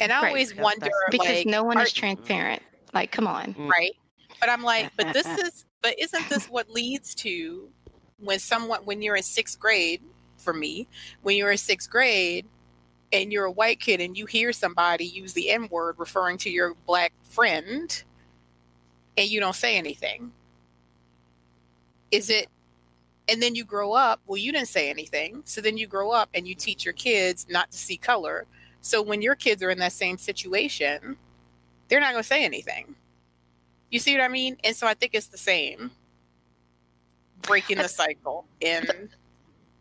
and 0.00 0.12
i 0.12 0.20
Right. 0.22 0.28
always 0.28 0.52
Yeah, 0.54 0.62
wonder 0.62 0.90
because 1.10 1.26
like 1.28 1.46
no 1.46 1.64
one 1.64 1.78
are- 1.78 1.82
is 1.84 1.92
transparent. 1.92 2.62
Like, 2.94 3.12
come 3.12 3.26
on. 3.26 3.54
Mm. 3.54 3.68
right 3.68 3.92
but 4.40 4.48
i'm 4.48 4.62
like 4.62 4.90
but 4.96 5.12
this 5.12 5.26
is 5.38 5.64
but 5.82 5.98
isn't 5.98 6.28
this 6.28 6.46
what 6.48 6.70
leads 6.70 7.14
to 7.16 7.68
when 8.18 8.38
someone 8.38 8.80
when 8.84 9.02
you're 9.02 9.16
in 9.16 9.22
sixth 9.22 9.58
grade 9.58 10.02
for 10.38 10.52
me 10.54 10.86
when 11.22 11.36
you're 11.36 11.50
in 11.50 11.58
sixth 11.58 11.90
grade 11.90 12.46
and 13.12 13.32
you're 13.32 13.44
a 13.44 13.50
white 13.52 13.80
kid 13.80 14.00
and 14.00 14.16
you 14.16 14.26
hear 14.26 14.52
somebody 14.52 15.04
use 15.04 15.32
the 15.32 15.50
n 15.50 15.68
word 15.70 15.96
referring 15.98 16.36
to 16.38 16.50
your 16.50 16.74
black 16.86 17.12
friend 17.24 18.02
and 19.18 19.28
you 19.28 19.40
don't 19.40 19.56
say 19.56 19.76
anything 19.76 20.32
is 22.10 22.30
it 22.30 22.48
and 23.28 23.42
then 23.42 23.54
you 23.54 23.64
grow 23.64 23.92
up 23.92 24.20
well 24.26 24.36
you 24.36 24.52
didn't 24.52 24.68
say 24.68 24.90
anything. 24.90 25.42
So 25.44 25.60
then 25.60 25.76
you 25.76 25.86
grow 25.86 26.10
up 26.12 26.28
and 26.34 26.46
you 26.46 26.54
teach 26.54 26.84
your 26.84 26.94
kids 26.94 27.46
not 27.50 27.70
to 27.72 27.78
see 27.78 27.96
color. 27.96 28.46
So 28.80 29.02
when 29.02 29.22
your 29.22 29.34
kids 29.34 29.62
are 29.62 29.70
in 29.70 29.78
that 29.78 29.92
same 29.92 30.18
situation 30.18 31.16
they're 31.88 32.00
not 32.00 32.12
going 32.12 32.22
to 32.22 32.28
say 32.28 32.44
anything. 32.44 32.96
You 33.90 34.00
see 34.00 34.16
what 34.16 34.22
i 34.24 34.28
mean? 34.28 34.56
And 34.64 34.74
so 34.76 34.86
i 34.86 34.94
think 34.94 35.14
it's 35.14 35.28
the 35.28 35.38
same. 35.38 35.90
Breaking 37.42 37.78
the 37.78 37.88
cycle 37.88 38.46
and 38.62 39.10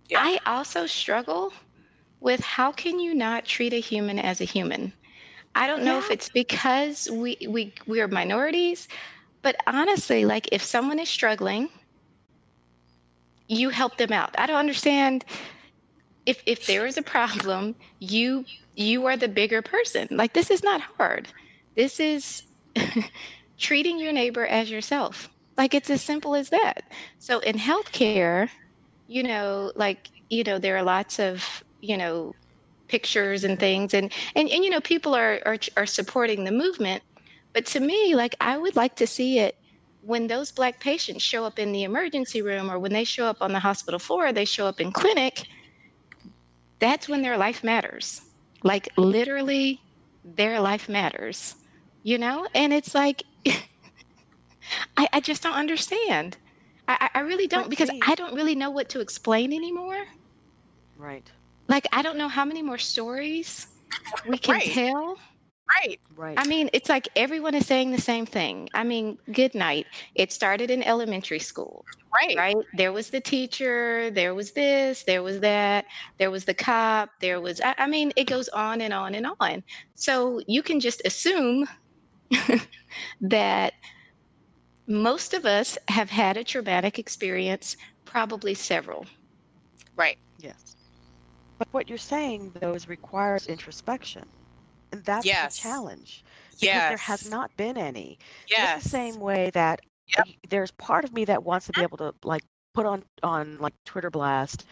Yeah. 0.10 0.20
I 0.22 0.40
also 0.46 0.86
struggle 0.86 1.52
with 2.20 2.40
how 2.42 2.72
can 2.72 3.00
you 3.00 3.14
not 3.16 3.46
treat 3.46 3.74
a 3.74 3.80
human 3.80 4.20
as 4.20 4.42
a 4.42 4.46
human? 4.46 4.94
I 5.56 5.68
don't 5.68 5.84
know 5.84 5.98
if 5.98 6.12
it's 6.12 6.30
because 6.30 7.10
we 7.10 7.38
we 7.50 7.74
we're 7.88 8.08
minorities, 8.10 8.88
but 9.42 9.56
honestly, 9.68 10.26
like 10.26 10.50
if 10.52 10.62
someone 10.62 11.00
is 11.00 11.08
struggling 11.10 11.70
you 13.48 13.70
help 13.70 13.98
them 13.98 14.12
out. 14.12 14.36
I 14.38 14.46
don't 14.48 14.58
understand 14.58 15.26
if 16.26 16.42
if 16.46 16.66
there 16.66 16.86
is 16.86 16.98
a 16.98 17.04
problem, 17.04 17.76
you 18.00 18.46
you 18.76 19.06
are 19.06 19.18
the 19.18 19.28
bigger 19.28 19.62
person. 19.62 20.08
Like 20.12 20.34
this 20.34 20.52
is 20.52 20.64
not 20.64 20.82
hard. 20.82 21.28
This 21.76 22.00
is 22.00 22.44
treating 23.58 24.00
your 24.00 24.14
neighbor 24.14 24.46
as 24.46 24.70
yourself. 24.72 25.30
Like 25.58 25.74
it's 25.74 25.90
as 25.90 26.02
simple 26.02 26.36
as 26.36 26.50
that. 26.50 26.84
So 27.20 27.40
in 27.40 27.56
healthcare, 27.56 28.50
you 29.08 29.24
know, 29.24 29.72
like 29.76 30.10
you 30.30 30.44
know, 30.44 30.58
there 30.58 30.76
are 30.78 30.84
lots 30.84 31.20
of 31.20 31.64
you 31.82 31.98
know 31.98 32.34
pictures 32.88 33.44
and 33.44 33.60
things, 33.60 33.94
and 33.94 34.12
and 34.36 34.50
and 34.50 34.64
you 34.64 34.70
know, 34.70 34.82
people 34.82 35.16
are 35.16 35.42
are 35.46 35.58
are 35.78 35.86
supporting 35.86 36.44
the 36.44 36.52
movement. 36.52 37.04
But 37.54 37.66
to 37.68 37.80
me, 37.80 38.16
like 38.16 38.36
I 38.42 38.58
would 38.58 38.76
like 38.76 38.96
to 38.98 39.08
see 39.08 39.40
it 39.40 39.56
when 40.06 40.28
those 40.28 40.52
black 40.52 40.80
patients 40.80 41.24
show 41.24 41.46
up 41.46 41.60
in 41.60 41.72
the 41.72 41.84
emergency 41.84 42.42
room 42.42 42.70
or 42.72 42.80
when 42.80 42.94
they 42.94 43.04
show 43.06 43.26
up 43.26 43.38
on 43.42 43.54
the 43.54 43.60
hospital 43.60 44.00
floor, 44.00 44.32
they 44.32 44.46
show 44.46 44.68
up 44.68 44.80
in 44.82 44.92
clinic. 44.92 45.46
That's 46.80 47.08
when 47.10 47.22
their 47.22 47.38
life 47.38 47.64
matters. 47.64 48.22
Like 48.64 48.90
literally, 48.98 49.82
their 50.24 50.60
life 50.60 50.88
matters. 50.90 51.56
You 52.04 52.18
know, 52.20 52.48
and 52.54 52.74
it's 52.74 52.94
like 52.96 53.24
I, 54.98 55.08
I 55.14 55.20
just 55.22 55.44
don't 55.44 55.54
understand. 55.56 56.38
I, 56.88 57.10
I 57.16 57.20
really 57.22 57.48
don't 57.48 57.70
But 57.70 57.70
because 57.70 57.90
I 58.02 58.16
don't 58.16 58.36
really 58.36 58.56
know 58.56 58.70
what 58.72 58.90
to 58.90 59.00
explain 59.00 59.54
anymore. 59.54 60.06
Right. 60.96 61.32
Like 61.68 61.88
I 61.94 62.02
don't 62.02 62.18
know 62.18 62.28
how 62.28 62.46
many 62.46 62.62
more 62.62 62.78
stories 62.78 63.68
we 64.24 64.38
can 64.38 64.60
Right. 64.60 64.62
tell. 64.62 65.18
Right. 65.68 66.00
Right. 66.16 66.38
I 66.40 66.46
mean, 66.48 66.70
it's 66.74 66.90
like 66.90 67.08
everyone 67.16 67.56
is 67.56 67.66
saying 67.66 67.92
the 67.92 68.02
same 68.02 68.26
thing. 68.26 68.70
I 68.74 68.84
mean, 68.84 69.18
good 69.32 69.56
night. 69.56 69.88
It 70.14 70.32
started 70.32 70.70
in 70.70 70.84
elementary 70.84 71.40
school, 71.40 71.86
Right. 72.22 72.38
right? 72.38 72.56
There 72.74 72.94
was 72.94 73.10
the 73.10 73.20
teacher, 73.20 74.10
there 74.12 74.36
was 74.36 74.52
this, 74.52 75.04
there 75.04 75.24
was 75.24 75.40
that, 75.42 75.86
there 76.18 76.32
was 76.32 76.46
the 76.46 76.54
cop, 76.54 77.10
there 77.20 77.42
was, 77.42 77.60
I, 77.62 77.76
I 77.80 77.88
mean, 77.88 78.14
it 78.16 78.26
goes 78.26 78.48
on 78.50 78.82
and 78.82 78.94
on 78.94 79.16
and 79.16 79.28
on. 79.40 79.64
So 79.96 80.42
you 80.48 80.62
can 80.62 80.80
just 80.80 81.02
assume 81.06 81.66
that 83.22 83.74
most 84.88 85.34
of 85.34 85.46
us 85.46 85.78
have 85.90 86.10
had 86.10 86.38
a 86.38 86.44
traumatic 86.44 87.00
experience, 87.00 87.76
probably 88.06 88.54
several. 88.54 89.06
Right. 89.96 90.18
Yes. 90.40 90.76
But 91.58 91.68
what 91.72 91.90
you're 91.90 91.98
saying, 91.98 92.54
though, 92.60 92.74
is 92.74 92.88
requires 92.88 93.48
introspection. 93.48 94.26
And 94.96 95.04
that's 95.06 95.26
Yes. 95.26 95.56
the 95.56 95.62
challenge. 95.62 96.24
Because 96.62 96.86
Yes. 96.86 96.90
there 96.90 96.98
has 96.98 97.30
not 97.30 97.56
been 97.58 97.78
any. 97.78 98.18
Yes. 98.48 98.72
Just 98.74 98.84
the 98.84 98.90
same 98.90 99.20
way 99.20 99.50
that 99.52 99.82
Yep. 100.18 100.28
there's 100.50 100.72
part 100.72 101.04
of 101.04 101.14
me 101.14 101.26
that 101.26 101.44
wants 101.44 101.66
to 101.68 101.74
be 101.74 101.82
able 101.84 101.98
to 101.98 102.14
like 102.24 102.44
put 102.74 102.86
on 102.86 103.04
on 103.24 103.58
like 103.60 103.74
Twitter 103.86 104.10
blast 104.10 104.66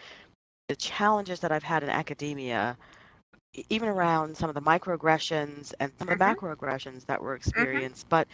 the 0.68 0.76
challenges 0.76 1.40
that 1.40 1.52
I've 1.52 1.62
had 1.62 1.82
in 1.82 1.90
academia, 1.90 2.76
even 3.68 3.88
around 3.88 4.36
some 4.36 4.48
of 4.48 4.54
the 4.54 4.62
microaggressions 4.62 5.74
and 5.80 5.92
some 5.98 6.08
of 6.08 6.18
the 6.18 6.24
Mhm. 6.24 6.24
macroaggressions 6.24 7.04
that 7.06 7.20
were 7.20 7.34
experienced. 7.34 8.08
But 8.08 8.26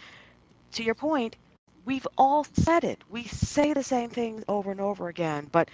to 0.73 0.83
your 0.83 0.95
point, 0.95 1.35
we've 1.85 2.07
all 2.17 2.43
said 2.45 2.83
it. 2.85 3.03
We 3.09 3.23
say 3.25 3.73
the 3.73 3.83
same 3.83 4.09
things 4.09 4.43
over 4.47 4.71
and 4.71 4.79
over 4.79 5.09
again, 5.09 5.49
but 5.51 5.69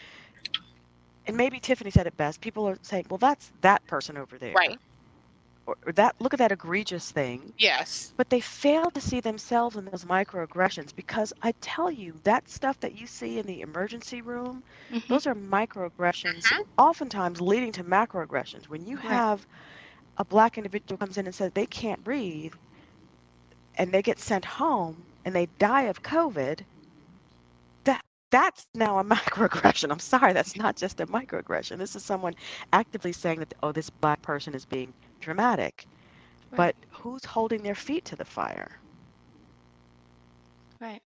and 1.28 1.38
maybe 1.38 1.60
Tiffany 1.60 1.92
said 1.92 2.08
it 2.08 2.18
best. 2.18 2.42
People 2.42 2.68
are 2.68 2.78
saying, 2.82 3.06
"Well, 3.10 3.18
that's 3.20 3.52
that 3.62 3.86
person 3.88 4.18
over 4.18 4.38
there." 4.38 4.56
Right. 4.56 4.80
Or, 5.68 5.78
or 5.86 5.94
that 5.94 6.16
look 6.20 6.34
at 6.34 6.40
that 6.40 6.52
egregious 6.52 7.12
thing 7.12 7.54
Yes. 7.58 8.14
but 8.18 8.30
they 8.30 8.40
fail 8.42 8.92
to 8.92 9.02
see 9.02 9.20
themselves 9.22 9.76
in 9.76 9.86
those 9.86 10.06
microaggressions 10.06 10.96
because 10.96 11.34
I 11.42 11.54
tell 11.62 11.92
you, 11.92 12.20
that 12.24 12.50
stuff 12.50 12.80
that 12.82 12.94
you 12.94 13.08
see 13.08 13.40
in 13.40 13.46
the 13.48 13.62
emergency 13.62 14.22
room, 14.22 14.64
Mhm. 14.90 15.02
those 15.10 15.28
are 15.28 15.36
microaggressions, 15.36 16.54
Mhm. 16.54 16.64
oftentimes 16.78 17.42
leading 17.42 17.72
to 17.74 17.84
macroaggressions. 17.84 18.70
When 18.70 18.86
you 18.86 18.98
Right. 19.04 19.24
have 19.24 19.46
a 20.18 20.26
black 20.26 20.58
individual 20.58 20.98
comes 20.98 21.18
in 21.18 21.26
and 21.28 21.36
says 21.36 21.52
they 21.54 21.68
can't 21.68 22.04
breathe 22.04 22.54
and 23.76 23.94
they 23.94 24.02
get 24.02 24.20
sent 24.20 24.44
home 24.46 25.08
and 25.24 25.34
they 25.34 25.46
die 25.58 25.84
of 25.84 26.02
COVID, 26.02 26.66
that 27.86 28.02
that's 28.32 28.68
now 28.76 29.00
a 29.00 29.04
macroaggression. 29.06 29.92
I'm 29.92 30.00
sorry, 30.00 30.34
that's 30.34 30.56
not 30.56 30.76
just 30.76 31.00
a 31.00 31.08
microaggression. 31.08 31.78
This 31.78 31.96
is 31.96 32.04
someone 32.06 32.34
actively 32.74 33.14
saying 33.14 33.40
that, 33.40 33.54
oh, 33.64 33.72
this 33.72 33.90
black 33.90 34.22
person 34.22 34.54
is 34.56 34.66
being 34.66 34.94
dramatic. 35.28 35.88
Right. 36.52 36.58
But 36.58 36.76
who's 37.02 37.26
holding 37.26 37.64
their 37.64 37.76
feet 37.76 38.06
to 38.06 38.16
the 38.16 38.26
fire? 38.26 38.80
Right. 40.82 41.02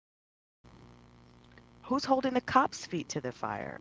Who's 1.84 2.04
holding 2.04 2.34
the 2.34 2.42
cops' 2.42 2.86
feet 2.86 3.08
to 3.10 3.20
the 3.20 3.32
fire? 3.32 3.80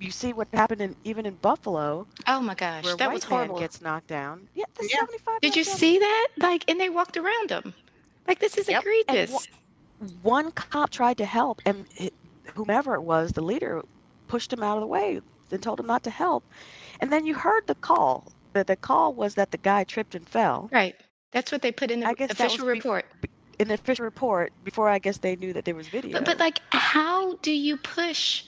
You 0.00 0.10
see 0.12 0.32
what 0.32 0.48
happened 0.52 0.82
in 0.82 0.96
even 1.04 1.26
in 1.26 1.36
Buffalo, 1.36 2.06
Oh 2.28 2.40
my 2.40 2.54
gosh, 2.54 2.94
that 2.94 3.08
white 3.08 3.14
was 3.14 3.30
man 3.30 3.54
gets 3.54 3.80
knocked 3.80 4.08
down. 4.08 4.48
Yeah, 4.54 4.64
the 4.76 4.88
Yeah. 4.88 5.00
75 5.00 5.40
Did 5.42 5.56
you 5.56 5.64
old 5.64 5.78
see 5.78 5.98
that? 5.98 6.28
Like, 6.38 6.64
and 6.68 6.80
they 6.80 6.88
walked 6.90 7.16
around 7.16 7.50
him. 7.50 7.74
Like, 8.28 8.38
this 8.40 8.58
is 8.58 8.68
Yep. 8.68 8.82
Egregious. 8.82 9.48
wha- 9.98 10.08
One 10.22 10.52
cop 10.52 10.90
tried 10.90 11.18
to 11.18 11.26
help, 11.26 11.60
and 11.66 11.86
it, 11.96 12.14
whomever 12.54 12.94
it 12.94 13.02
was, 13.02 13.32
the 13.32 13.42
leader 13.42 13.82
pushed 14.28 14.52
him 14.52 14.62
out 14.62 14.76
of 14.78 14.82
the 14.82 14.86
way 14.86 15.20
and 15.50 15.62
told 15.62 15.80
him 15.80 15.86
not 15.86 16.04
to 16.04 16.10
help. 16.10 16.44
And 17.00 17.12
then 17.12 17.26
you 17.26 17.34
heard 17.34 17.66
the 17.66 17.74
call. 17.76 18.32
The, 18.52 18.64
the 18.64 18.76
call 18.76 19.14
was 19.14 19.34
that 19.34 19.50
the 19.50 19.58
guy 19.58 19.84
tripped 19.84 20.14
and 20.14 20.26
fell. 20.28 20.68
Right. 20.72 20.94
That's 21.32 21.50
what 21.50 21.62
they 21.62 21.72
put 21.72 21.90
in 21.90 22.00
the 22.00 22.06
I 22.06 22.14
guess 22.14 22.30
official 22.30 22.66
report. 22.66 23.06
In 23.58 23.68
the 23.68 23.74
official 23.74 24.04
report, 24.04 24.52
before 24.64 24.88
I 24.88 24.98
guess 24.98 25.18
they 25.18 25.36
knew 25.36 25.52
that 25.52 25.64
there 25.64 25.74
was 25.74 25.88
video. 25.88 26.12
But, 26.12 26.24
but 26.24 26.38
like, 26.38 26.60
how 26.70 27.36
do 27.36 27.52
you 27.52 27.76
push 27.76 28.44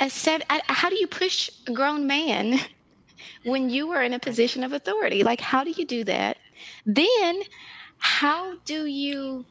a 0.00 0.10
set? 0.10 0.44
How 0.66 0.90
do 0.90 0.96
you 0.98 1.06
push 1.06 1.50
a 1.66 1.72
grown 1.72 2.06
man 2.06 2.58
when 3.44 3.70
you 3.70 3.90
are 3.90 4.02
in 4.02 4.14
a 4.14 4.18
position 4.18 4.64
of 4.64 4.72
authority? 4.72 5.22
Like, 5.22 5.40
how 5.40 5.64
do 5.64 5.70
you 5.70 5.84
do 5.84 6.04
that? 6.04 6.38
Then, 6.86 7.42
how 7.98 8.56
do 8.64 8.86
you 8.86 9.44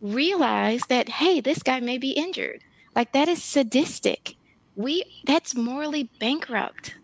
realize 0.00 0.82
that 0.88 1.08
hey, 1.08 1.40
this 1.40 1.62
guy 1.62 1.80
may 1.80 1.98
be 1.98 2.10
injured? 2.10 2.62
Like 2.94 3.12
that 3.12 3.28
is 3.28 3.42
sadistic. 3.42 4.34
We 4.76 5.04
that's 5.24 5.54
morally 5.54 6.10
bankrupt. 6.18 6.94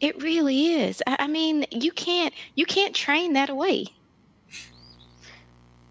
It 0.00 0.22
really 0.22 0.68
is. 0.68 1.02
I, 1.06 1.16
I 1.20 1.26
mean, 1.26 1.66
you 1.70 1.92
can't 1.92 2.32
you 2.54 2.64
can't 2.64 2.94
train 2.94 3.34
that 3.34 3.50
away. 3.50 3.86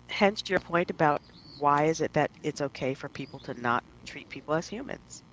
hence 0.10 0.44
your 0.50 0.60
point 0.60 0.90
about 0.90 1.22
why 1.58 1.86
is 1.86 2.02
it 2.02 2.14
that 2.14 2.32
it's 2.44 2.62
okay 2.62 2.94
for 2.94 3.10
people 3.10 3.40
to 3.40 3.54
not 3.54 3.84
treat 4.06 4.30
people 4.30 4.54
as 4.54 4.68
humans 4.68 5.24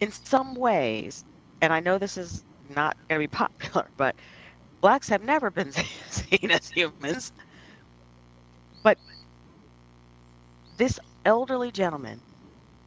in 0.00 0.10
some 0.12 0.54
ways 0.54 1.24
and 1.60 1.72
i 1.72 1.80
know 1.80 1.98
this 1.98 2.16
is 2.16 2.44
not 2.68 2.96
going 3.08 3.20
to 3.20 3.24
be 3.24 3.28
popular 3.28 3.88
but 3.96 4.16
blacks 4.82 5.08
have 5.08 5.22
never 5.22 5.50
been 5.50 5.72
seen 6.10 6.50
as 6.50 6.70
humans 6.74 7.32
but 8.82 8.98
this 10.76 11.00
elderly 11.24 11.72
gentleman 11.72 12.22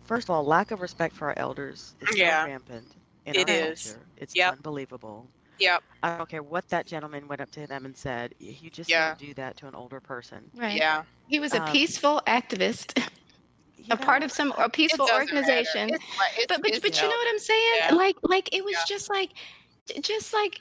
first 0.04 0.30
of 0.30 0.36
all 0.36 0.44
lack 0.46 0.72
of 0.72 0.82
respect 0.82 1.16
for 1.16 1.30
our 1.30 1.36
elders 1.38 1.96
is 2.01 2.16
Yeah. 2.16 2.48
rampant 2.48 2.97
in 3.27 3.36
It 3.36 3.50
our 3.50 3.55
is. 3.72 3.84
culture 3.93 4.05
it's 4.17 4.36
Yep. 4.36 4.53
unbelievable 4.53 5.27
Yep. 5.60 5.84
i 6.03 6.17
don't 6.17 6.29
care 6.29 6.43
what 6.43 6.67
that 6.69 6.86
gentleman 6.86 7.27
went 7.27 7.41
up 7.41 7.51
to 7.51 7.67
them 7.67 7.86
and 7.86 7.96
said 7.96 8.34
you 8.39 8.69
just 8.69 8.89
Yeah. 8.89 9.10
don't 9.10 9.19
do 9.19 9.34
that 9.36 9.57
to 9.57 9.67
an 9.67 9.75
older 9.75 10.00
person 10.00 10.50
Right. 10.55 10.77
Yeah. 10.77 11.03
He 11.27 11.39
was 11.39 11.53
a 11.53 11.62
Um, 11.62 11.72
peaceful 11.72 12.22
activist, 12.27 12.98
You 13.77 13.86
a 13.91 13.98
part 13.98 14.24
of 14.24 14.31
some 14.31 14.53
a 14.57 14.65
It 14.65 14.74
peaceful 14.74 15.05
doesn't 15.07 15.34
matter. 15.34 15.38
organization. 15.48 15.89
It's 15.93 16.03
like- 16.17 16.31
it's- 16.34 16.46
but 16.48 16.62
but, 16.62 16.72
it's 16.72 16.79
but 16.79 16.96
you 17.01 17.03
know 17.10 17.15
what 17.15 17.27
I'm 17.29 17.39
saying? 17.39 17.74
Yeah. 17.79 17.93
Like 17.96 18.15
like 18.24 18.50
it 18.53 18.63
was 18.63 18.74
Yeah. 18.74 18.84
just 18.88 19.10
like 19.10 19.31
j- 19.88 20.00
just 20.01 20.34
like 20.34 20.60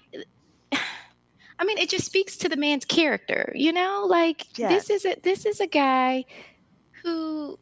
I 1.58 1.64
mean 1.64 1.78
it 1.78 1.88
just 1.88 2.04
speaks 2.06 2.36
to 2.38 2.48
the 2.48 2.56
man's 2.56 2.84
character, 2.84 3.52
you 3.54 3.72
know? 3.72 4.04
Like 4.08 4.46
Yes. 4.58 4.86
this 4.88 4.90
is 4.90 5.04
a 5.12 5.20
this 5.22 5.46
is 5.46 5.60
a 5.60 5.66
guy 5.66 6.24
who 7.02 7.58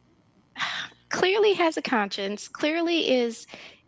clearly 1.09 1.53
has 1.53 1.77
a 1.77 1.81
conscience, 1.81 2.47
clearly 2.47 3.09
is 3.11 3.45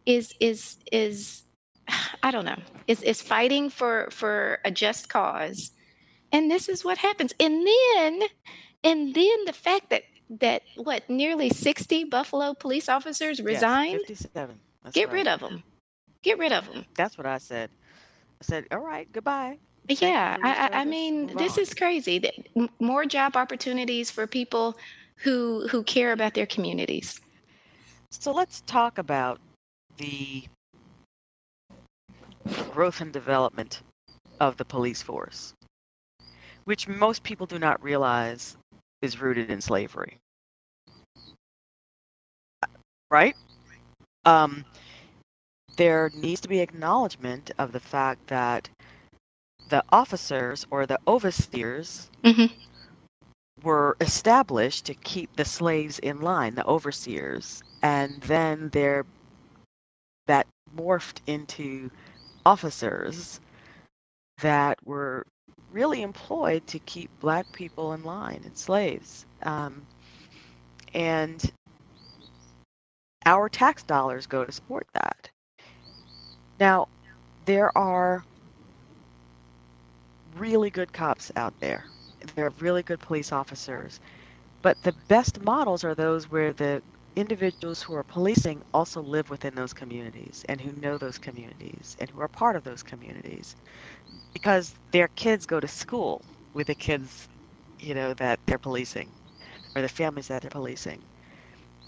is 0.08 0.34
is 0.42 0.78
is 0.92 1.44
I 2.24 2.32
don't 2.32 2.46
know, 2.46 2.60
is 2.88 3.04
is 3.04 3.22
fighting 3.22 3.70
for 3.70 4.10
for 4.12 4.60
a 4.66 4.72
just 4.72 5.10
cause. 5.10 5.72
And 6.32 6.52
this 6.52 6.70
is 6.70 6.86
what 6.86 6.98
happens. 7.00 7.34
And 7.40 7.66
then 7.68 8.22
and 8.84 9.14
then 9.16 9.46
the 9.46 9.54
fact 9.54 9.90
that 9.92 10.04
that 10.30 10.64
what 10.76 11.10
nearly 11.10 11.50
60 11.50 12.06
Buffalo 12.06 12.54
police 12.54 12.90
officers 12.90 13.42
Yes, 13.42 13.46
resigned 13.46 14.00
57. 14.00 14.60
That's 14.84 14.96
Get 14.96 15.10
right. 15.10 15.14
rid 15.14 15.28
of 15.28 15.42
them. 15.42 15.64
Get 16.24 16.40
rid 16.40 16.54
of 16.54 16.68
them. 16.68 16.86
That's 16.96 17.18
what 17.18 17.28
I 17.28 17.38
said. 17.38 17.70
I 18.42 18.44
said, 18.44 18.66
all 18.72 18.80
right, 18.80 19.12
goodbye. 19.12 19.60
you 19.88 19.98
Yeah, 20.02 20.38
I, 20.44 20.70
I, 20.74 20.86
mean, 20.86 21.28
move 21.28 21.38
this 21.38 21.58
on. 21.58 21.60
is 21.60 21.74
crazy. 21.74 22.20
That 22.20 22.34
More 22.80 23.06
job 23.06 23.36
opportunities 23.38 24.12
for 24.12 24.28
people 24.28 24.78
who 25.18 25.68
who 25.70 25.84
care 25.84 26.12
about 26.12 26.34
their 26.34 26.46
communities. 26.48 27.20
So 28.12 28.32
let's 28.32 28.62
talk 28.62 28.98
about 28.98 29.40
the 29.98 30.46
growth 32.70 33.02
and 33.02 33.14
development 33.14 33.82
of 34.40 34.58
the 34.58 34.66
police 34.66 35.02
force, 35.02 35.54
which 36.66 36.88
most 36.88 37.24
people 37.24 37.46
do 37.48 37.60
not 37.60 37.82
realize 37.84 38.58
is 39.02 39.20
rooted 39.22 39.50
in 39.50 39.62
slavery. 39.62 40.18
Right? 43.12 43.36
um, 44.26 44.66
there 45.78 46.12
needs 46.14 46.42
to 46.42 46.50
be 46.50 46.60
acknowledgement 46.60 47.52
of 47.58 47.72
the 47.72 47.80
fact 47.80 48.28
that 48.28 48.70
the 49.70 49.84
officers 49.90 50.66
or 50.72 50.86
the 50.86 51.00
overseers 51.08 52.10
Mhm. 52.24 52.52
were 53.64 53.98
established 54.02 54.86
to 54.86 54.94
keep 54.94 55.36
the 55.36 55.46
slaves 55.46 56.00
in 56.00 56.22
line, 56.22 56.56
the 56.56 56.66
overseers, 56.66 57.64
and 57.82 58.22
then 58.24 58.70
they're 58.70 59.06
that 60.28 60.48
morphed 60.78 61.20
into 61.28 61.90
officers 62.46 63.40
that 64.42 64.78
were 64.86 65.26
really 65.72 66.02
employed 66.02 66.66
to 66.68 66.80
keep 66.80 67.10
black 67.20 67.52
people 67.52 67.94
in 67.94 68.04
line 68.04 68.42
and 68.46 68.58
slaves. 68.58 69.26
Um, 69.44 69.82
and 70.94 71.52
our 73.26 73.50
tax 73.50 73.84
dollars 73.84 74.28
go 74.28 74.46
to 74.46 74.52
support 74.52 74.88
that. 74.94 75.30
Now, 76.60 76.88
there 77.46 77.76
are 77.78 78.24
really 80.38 80.70
good 80.70 80.94
cops 80.94 81.32
out 81.36 81.54
there. 81.60 81.86
There 82.36 82.46
are 82.48 82.54
really 82.60 82.84
good 82.84 83.00
police 83.00 83.32
officers. 83.32 84.00
But 84.62 84.82
the 84.84 84.94
best 85.08 85.42
models 85.42 85.84
are 85.84 85.96
those 85.96 86.30
where 86.32 86.54
the 86.54 86.82
individuals 87.18 87.84
who 87.84 87.96
are 87.96 88.04
policing 88.04 88.64
also 88.74 89.02
live 89.02 89.30
within 89.30 89.56
those 89.56 89.74
communities 89.74 90.46
and 90.50 90.62
who 90.62 90.72
know 90.74 90.98
those 90.98 91.18
communities 91.18 91.98
and 92.00 92.10
who 92.12 92.22
are 92.22 92.30
part 92.30 92.56
of 92.56 92.64
those 92.64 92.84
communities 92.84 93.58
because 94.34 94.76
their 94.92 95.10
kids 95.10 95.46
go 95.46 95.60
to 95.60 95.68
school 95.68 96.24
with 96.54 96.68
the 96.68 96.76
kids 96.76 97.30
you 97.80 97.96
know 97.96 98.14
that 98.14 98.40
they're 98.46 98.60
policing 98.60 99.12
or 99.76 99.82
the 99.82 99.90
families 99.90 100.28
that 100.30 100.42
they're 100.44 100.52
policing. 100.52 101.06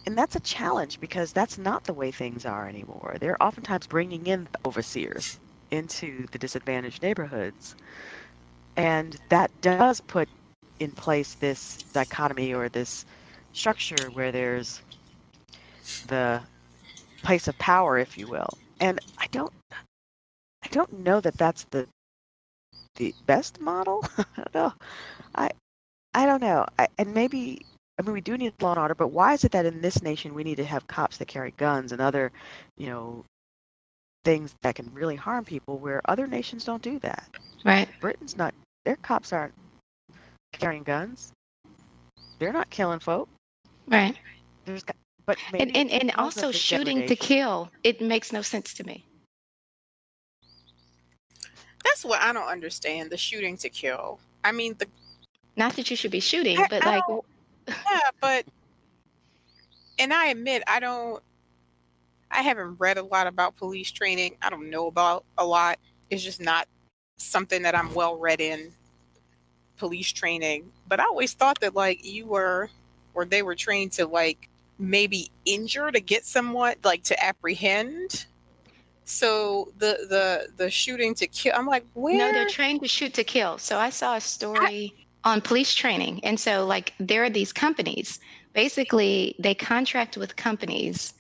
And 0.06 0.18
that's 0.18 0.36
a 0.36 0.42
challenge 0.42 1.00
because 1.00 1.34
that's 1.34 1.58
not 1.58 1.86
the 1.86 1.94
way 1.94 2.12
things 2.12 2.46
are 2.46 2.68
anymore. 2.68 3.18
They're 3.20 3.42
oftentimes 3.42 3.88
bringing 3.88 4.28
in 4.28 4.50
overseers 4.66 5.40
into 5.72 6.28
the 6.32 6.40
disadvantaged 6.40 7.04
neighborhoods. 7.04 7.76
And 8.78 9.18
that 9.30 9.62
does 9.62 10.02
put 10.02 10.30
in 10.80 10.92
place 10.94 11.36
this 11.36 11.80
dichotomy 11.94 12.54
or 12.54 12.70
this 12.70 13.06
structure 13.54 14.10
where 14.12 14.32
there's 14.32 14.82
the 16.08 16.42
place 17.24 17.48
of 17.48 17.58
power, 17.58 17.98
if 17.98 18.18
you 18.18 18.28
will. 18.28 18.50
And 18.80 19.00
I 19.18 19.28
don't, 19.28 19.52
I 19.72 20.68
don't 20.70 21.00
know 21.00 21.20
that 21.22 21.38
that's 21.38 21.64
the 21.66 21.88
the 23.00 23.16
best 23.26 23.60
model. 23.60 24.06
I 24.18 24.24
don't 24.36 24.54
know. 24.54 24.74
I, 25.34 25.50
I 26.14 26.26
don't 26.26 26.42
know. 26.42 26.66
I, 26.78 26.88
and 26.98 27.14
maybe, 27.14 27.66
I 27.98 28.04
mean, 28.04 28.14
we 28.14 28.22
do 28.22 28.38
need 28.38 28.54
law 28.62 28.72
and 28.72 28.80
order, 28.80 28.94
but 28.94 29.08
why 29.08 29.34
is 29.34 29.44
it 29.44 29.52
that 29.54 29.66
in 29.66 29.82
this 29.82 30.04
nation 30.04 30.34
we 30.34 30.44
need 30.44 30.58
to 30.58 30.66
have 30.66 30.88
cops 30.88 31.18
that 31.18 31.28
carry 31.28 31.52
guns 31.58 31.92
and 31.92 32.02
other, 32.02 32.32
you 32.78 32.88
know, 32.88 33.26
things 34.26 34.54
that 34.62 34.76
can 34.76 34.94
really 34.94 35.16
harm 35.16 35.46
people, 35.46 35.78
where 35.78 36.02
other 36.06 36.28
nations 36.28 36.66
don't 36.66 36.82
do 36.82 37.00
that? 37.00 37.30
Right. 37.64 37.88
Britain's 38.00 38.38
not. 38.38 38.54
Their 38.86 38.98
cops 38.98 39.34
aren't 39.34 39.54
carrying 40.52 40.84
guns. 40.84 41.32
They're 42.38 42.54
not 42.54 42.70
killing 42.70 43.00
folk. 43.00 43.30
Right. 43.88 44.16
There's 44.66 44.84
but 45.30 45.38
And 45.60 45.72
maybe 45.72 45.80
and, 45.80 45.92
and 45.92 46.08
because 46.08 46.18
also 46.18 46.52
shooting 46.52 47.06
to 47.06 47.16
kill, 47.16 47.70
it 47.84 48.02
makes 48.02 48.34
no 48.34 48.42
sense 48.42 48.74
to 48.74 48.84
me. 48.84 49.06
That's 51.84 52.04
what 52.04 52.20
I 52.20 52.34
don't 52.34 52.48
understand. 52.48 53.12
The 53.12 53.18
shooting 53.18 53.56
to 53.58 53.70
kill. 53.70 54.20
I 54.44 54.52
mean, 54.52 54.74
the 54.80 54.88
Not 55.56 55.76
that 55.76 55.92
you 55.92 55.96
should 55.96 56.10
be 56.10 56.20
shooting, 56.20 56.58
I- 56.58 56.68
but 56.68 56.84
I 56.84 56.96
like 56.96 57.04
yeah, 57.68 58.00
but 58.20 58.46
and 60.00 60.12
I 60.12 60.30
admit 60.30 60.64
I 60.66 60.80
don't. 60.80 61.22
I 62.32 62.42
haven't 62.42 62.78
read 62.80 62.98
a 62.98 63.04
lot 63.04 63.28
about 63.28 63.56
police 63.56 63.92
training. 63.92 64.36
I 64.42 64.50
don't 64.50 64.72
know 64.72 64.88
about 64.88 65.26
a 65.38 65.46
lot. 65.46 65.78
It's 66.10 66.24
just 66.24 66.42
not 66.42 66.68
something 67.18 67.62
that 67.62 67.76
I'm 67.76 67.94
well 67.94 68.18
read 68.18 68.42
in 68.42 68.72
police 69.78 70.12
training. 70.12 70.72
But 70.88 71.00
I 71.00 71.04
always 71.04 71.34
thought 71.34 71.60
that 71.60 71.76
like 71.76 72.04
you 72.04 72.26
were, 72.26 72.72
or 73.14 73.26
they 73.26 73.44
were 73.44 73.54
trained 73.54 73.92
to 73.94 74.08
like 74.08 74.49
maybe 74.80 75.30
injure 75.46 75.92
to 75.92 76.00
get 76.00 76.26
someone 76.26 76.76
like 76.84 77.04
to 77.04 77.24
apprehend. 77.24 78.26
So 79.04 79.74
the 79.78 80.08
the 80.10 80.48
the 80.56 80.70
shooting 80.72 81.14
to 81.16 81.28
kill. 81.28 81.54
I'm 81.56 81.68
like, 81.68 81.86
where? 81.94 82.18
No, 82.18 82.32
they're 82.32 82.48
trained 82.48 82.82
to 82.82 82.88
shoot 82.88 83.14
to 83.16 83.24
kill. 83.24 83.58
So 83.58 83.78
I 83.78 83.90
saw 83.90 84.16
a 84.16 84.22
story 84.22 84.94
on 85.24 85.42
police 85.42 85.74
training. 85.74 86.24
And 86.24 86.40
so, 86.40 86.66
like, 86.66 86.94
there 87.00 87.24
are 87.24 87.30
these 87.30 87.52
companies. 87.52 88.20
Basically, 88.54 89.36
they 89.40 89.54
contract 89.54 90.18
with 90.18 90.36
companies 90.36 91.14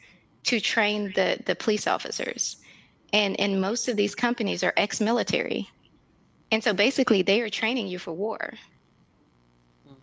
to 0.43 0.59
train 0.59 1.11
the, 1.15 1.37
the 1.45 1.55
police 1.55 1.85
officers. 1.87 2.57
And, 3.11 3.39
and 3.39 3.59
most 3.59 3.87
of 3.87 3.97
these 3.97 4.15
companies 4.15 4.63
are 4.63 4.73
ex 4.77 5.01
military. 5.01 5.69
And 6.51 6.63
so, 6.63 6.73
basically, 6.73 7.21
they 7.21 7.41
are 7.41 7.49
training 7.49 7.87
you 7.87 7.99
for 7.99 8.13
war. 8.13 8.53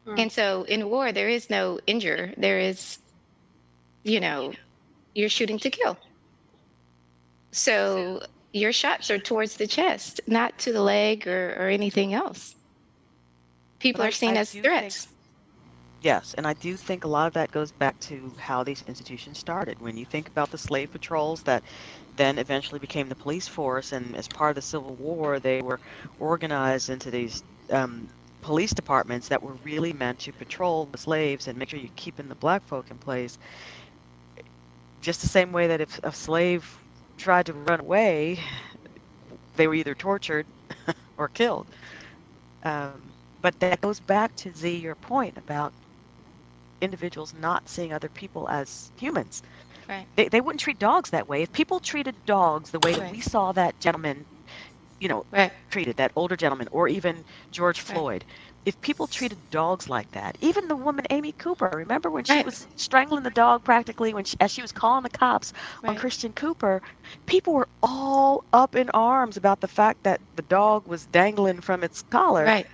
Mhm. 0.07 0.19
And 0.19 0.33
so, 0.33 0.65
in 0.65 0.91
war, 0.91 1.13
there 1.13 1.29
is 1.29 1.49
no 1.51 1.81
injure. 1.87 2.35
There 2.37 2.59
is, 2.59 2.99
you 4.07 4.21
know, 4.21 4.53
you're 5.15 5.29
shooting 5.29 5.59
to 5.59 5.71
kill. 5.71 5.99
So, 7.53 8.23
your 8.53 8.73
shots 8.73 9.11
are 9.11 9.19
towards 9.19 9.57
the 9.57 9.67
chest, 9.67 10.21
not 10.27 10.59
to 10.61 10.73
the 10.73 10.83
leg 10.83 11.27
or, 11.27 11.55
or 11.59 11.69
anything 11.69 12.15
else. 12.15 12.55
People 13.81 14.01
But 14.03 14.09
are 14.09 14.13
seen 14.13 14.37
I 14.37 14.41
as 14.41 14.53
do 14.53 14.63
think- 14.63 14.65
threats. 14.65 15.09
Yes, 16.03 16.35
and 16.35 16.47
I 16.47 16.53
do 16.55 16.77
think 16.77 17.05
a 17.05 17.09
lot 17.09 17.27
of 17.27 17.33
that 17.33 17.51
goes 17.51 17.73
back 17.73 17.99
to 18.01 18.33
how 18.39 18.63
these 18.63 18.83
institutions 18.83 19.39
started. 19.39 19.81
When 19.81 19.97
you 19.97 20.05
think 20.05 20.29
about 20.29 20.51
the 20.51 20.59
slave 20.59 20.91
patrols 20.93 21.43
that 21.45 21.65
then 22.17 22.39
eventually 22.39 22.79
became 22.79 23.09
the 23.09 23.17
police 23.17 23.49
force, 23.49 23.93
and 23.93 24.15
as 24.15 24.29
part 24.29 24.51
of 24.51 24.55
the 24.57 24.63
Civil 24.63 24.95
War, 24.97 25.41
they 25.41 25.63
were 25.63 25.81
organized 26.21 26.91
into 26.91 27.11
these 27.11 27.43
um, 27.71 28.09
police 28.43 28.73
departments 28.75 29.27
that 29.29 29.43
were 29.43 29.55
really 29.65 29.93
meant 29.95 30.21
to 30.21 30.33
patrol 30.33 30.87
the 30.87 30.99
slaves 30.99 31.49
and 31.49 31.59
make 31.59 31.71
sure 31.71 31.81
you're 31.81 31.89
keeping 31.97 32.29
the 32.29 32.37
black 32.37 32.63
folk 32.65 32.91
in 32.91 32.99
place. 32.99 33.37
Just 35.01 35.21
the 35.23 35.29
same 35.29 35.53
way 35.53 35.69
that 35.69 35.81
if 35.81 35.99
a 36.03 36.13
slave 36.13 36.85
tried 37.17 37.47
to 37.47 37.55
run 37.55 37.81
away, 37.81 38.39
they 39.55 39.67
were 39.67 39.75
either 39.75 39.95
tortured 39.95 40.47
or 41.19 41.29
killed. 41.29 41.71
Um, 42.65 43.15
but 43.41 43.59
that 43.61 43.81
goes 43.81 44.01
back 44.01 44.35
to 44.37 44.53
Z, 44.53 44.77
your 44.77 44.97
point 44.97 45.37
about 45.37 45.75
individuals 46.81 47.33
not 47.35 47.69
seeing 47.69 47.93
other 47.93 48.09
people 48.09 48.49
as 48.49 48.91
humans. 48.97 49.43
Right. 49.89 50.09
They, 50.17 50.29
they 50.29 50.41
wouldn't 50.41 50.61
treat 50.61 50.79
dogs 50.79 51.11
that 51.11 51.29
way. 51.29 51.43
If 51.43 51.53
people 51.53 51.81
treated 51.81 52.25
dogs 52.27 52.71
the 52.71 52.81
way 52.81 52.95
that 52.95 53.09
we 53.09 53.21
saw 53.21 53.53
that 53.53 53.79
gentleman, 53.81 54.27
you 55.01 55.09
know, 55.09 55.25
Right. 55.33 55.53
treated, 55.71 55.97
that 55.97 56.13
older 56.17 56.37
gentleman, 56.37 56.69
or 56.73 56.89
even 56.89 57.25
George 57.53 57.81
Right. 57.89 58.05
Floyd, 58.05 58.25
if 58.67 58.81
people 58.83 59.09
treated 59.09 59.51
dogs 59.51 59.89
like 59.89 60.13
that, 60.13 60.37
even 60.43 60.69
the 60.69 60.77
woman 60.77 61.07
Amy 61.11 61.33
Cooper, 61.33 61.71
remember 61.75 62.11
when 62.11 62.25
she 62.25 62.35
Right. 62.35 62.45
was 62.45 62.69
strangling 62.77 63.23
the 63.23 63.31
dog 63.31 63.65
practically 63.65 64.13
when 64.15 64.25
she, 64.25 64.37
as 64.41 64.53
she 64.53 64.63
was 64.63 64.73
calling 64.73 65.05
the 65.05 65.11
cops 65.11 65.53
on 65.87 65.95
Christian 65.97 66.33
Cooper, 66.35 66.83
people 67.27 67.55
were 67.55 67.69
all 67.83 68.45
up 68.53 68.77
in 68.77 68.91
arms 68.91 69.37
about 69.37 69.61
the 69.61 69.69
fact 69.69 70.03
that 70.05 70.21
the 70.35 70.43
dog 70.43 70.89
was 70.89 71.07
dangling 71.07 71.61
from 71.63 71.85
its 71.85 72.03
collar. 72.03 72.47
Right. 72.47 72.67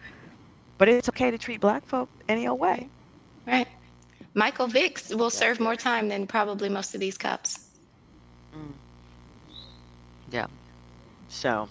But 0.78 0.88
it's 0.88 1.08
okay 1.10 1.30
to 1.30 1.38
treat 1.38 1.60
black 1.60 1.86
folk 1.86 2.10
any 2.28 2.46
old 2.48 2.60
way. 2.60 2.90
Right. 3.46 3.68
Michael 4.34 4.68
Vicks 4.68 5.14
will 5.14 5.30
serve 5.30 5.60
more 5.60 5.76
time 5.76 6.08
than 6.08 6.26
probably 6.26 6.68
most 6.68 6.94
of 6.94 7.00
these 7.00 7.18
cops. 7.18 7.58
Mm. 8.54 8.74
Yeah. 10.30 10.46
So, 11.28 11.68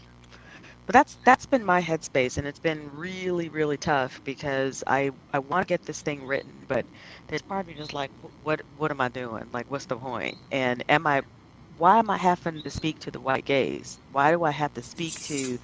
but 0.85 0.93
that's 0.93 1.17
that's 1.25 1.45
been 1.45 1.63
my 1.65 1.81
headspace, 1.81 2.37
and 2.37 2.47
it's 2.47 2.59
been 2.59 2.89
really 2.91 3.49
really 3.49 3.77
tough 3.77 4.21
because 4.25 4.83
I 4.87 5.11
I 5.33 5.39
want 5.39 5.61
to 5.67 5.71
get 5.71 5.83
this 5.85 6.01
thing 6.01 6.25
written, 6.25 6.65
but 6.67 6.85
there's 7.27 7.41
part 7.43 7.61
of 7.61 7.67
me 7.67 7.75
just 7.75 7.93
like, 7.93 8.11
what 8.41 8.61
what 8.75 8.91
am 8.91 9.01
I 9.01 9.09
doing? 9.09 9.45
Like, 9.53 9.69
what's 9.71 9.85
the 9.87 9.97
point? 9.97 10.37
And 10.51 10.83
am 10.89 11.07
I? 11.07 11.21
Why 11.77 11.99
am 11.99 12.09
I 12.09 12.17
having 12.17 12.63
to 12.63 12.71
speak 12.71 12.99
to 12.99 13.11
the 13.11 13.21
white 13.21 13.45
gaze? 13.45 13.99
Why 14.11 14.31
do 14.31 14.43
I 14.43 14.51
have 14.51 14.73
to 14.73 14.83
speak 14.83 15.19
to 15.21 15.57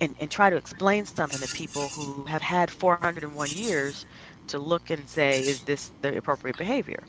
and, 0.00 0.14
and 0.20 0.30
try 0.30 0.50
to 0.50 0.56
explain 0.56 1.06
something 1.06 1.40
to 1.40 1.48
people 1.48 1.90
who 1.90 2.24
have 2.26 2.42
had 2.42 2.70
401 2.70 3.52
years 3.52 4.04
to 4.48 4.58
look 4.58 4.90
and 4.90 5.08
say, 5.08 5.46
is 5.46 5.62
this 5.62 5.92
the 6.02 6.16
appropriate 6.18 6.56
behavior? 6.56 7.08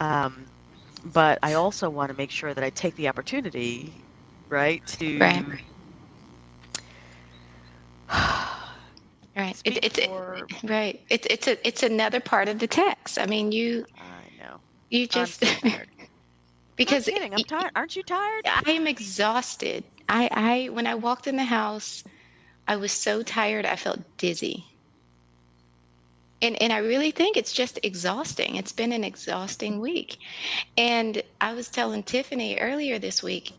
Um, 0.00 0.48
but 1.04 1.38
I 1.42 1.54
also 1.54 1.90
want 1.90 2.10
to 2.10 2.14
make 2.16 2.30
sure 2.30 2.54
that 2.54 2.64
I 2.64 2.70
take 2.70 2.94
the 2.96 3.08
opportunity, 3.08 4.06
right, 4.50 4.84
to 4.98 5.20
Right. 5.20 5.44
Right. 9.36 9.56
speak 9.56 9.78
It, 9.78 9.84
it's 9.84 9.98
it, 9.98 10.10
right. 10.70 11.00
It's 11.10 11.26
it's 11.28 11.48
a 11.48 11.66
it's 11.66 11.82
another 11.82 12.20
part 12.20 12.48
of 12.48 12.58
the 12.58 12.66
text. 12.66 13.18
I 13.18 13.26
mean, 13.26 13.52
you 13.52 13.84
I 13.98 14.22
know. 14.38 14.60
you 14.90 15.06
just 15.06 15.42
I'm 15.44 15.48
so 15.48 15.68
tired. 15.68 15.88
because 16.76 17.08
I'm. 17.08 17.32
I'm 17.32 17.44
tired. 17.44 17.72
Aren't 17.74 17.96
you 17.96 18.02
tired? 18.02 18.42
I 18.46 18.70
am 18.70 18.86
exhausted. 18.86 19.84
I, 20.08 20.28
I 20.30 20.68
when 20.70 20.86
I 20.86 20.94
walked 20.94 21.26
in 21.26 21.36
the 21.36 21.44
house, 21.44 22.04
I 22.68 22.76
was 22.76 22.92
so 22.92 23.22
tired 23.22 23.66
I 23.66 23.76
felt 23.76 24.00
dizzy. 24.18 24.64
And, 26.42 26.60
and 26.60 26.74
I 26.74 26.78
really 26.78 27.10
think 27.10 27.38
it's 27.38 27.52
just 27.52 27.78
exhausting. 27.82 28.56
It's 28.56 28.72
been 28.72 28.92
an 28.92 29.02
exhausting 29.02 29.80
week. 29.80 30.18
And 30.76 31.22
I 31.40 31.54
was 31.54 31.70
telling 31.70 32.02
Tiffany 32.02 32.58
earlier 32.58 32.98
this 32.98 33.22
week, 33.22 33.52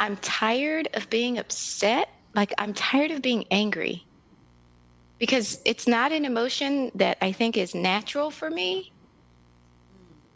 I'm 0.00 0.16
tired 0.16 0.88
of 0.94 1.10
being 1.10 1.36
upset. 1.36 2.08
Like, 2.34 2.54
I'm 2.56 2.72
tired 2.72 3.10
of 3.10 3.20
being 3.20 3.44
angry 3.50 4.07
because 5.18 5.60
it's 5.64 5.86
not 5.86 6.12
an 6.12 6.24
emotion 6.24 6.90
that 6.94 7.18
I 7.20 7.32
think 7.32 7.56
is 7.56 7.74
natural 7.74 8.30
for 8.30 8.50
me. 8.50 8.92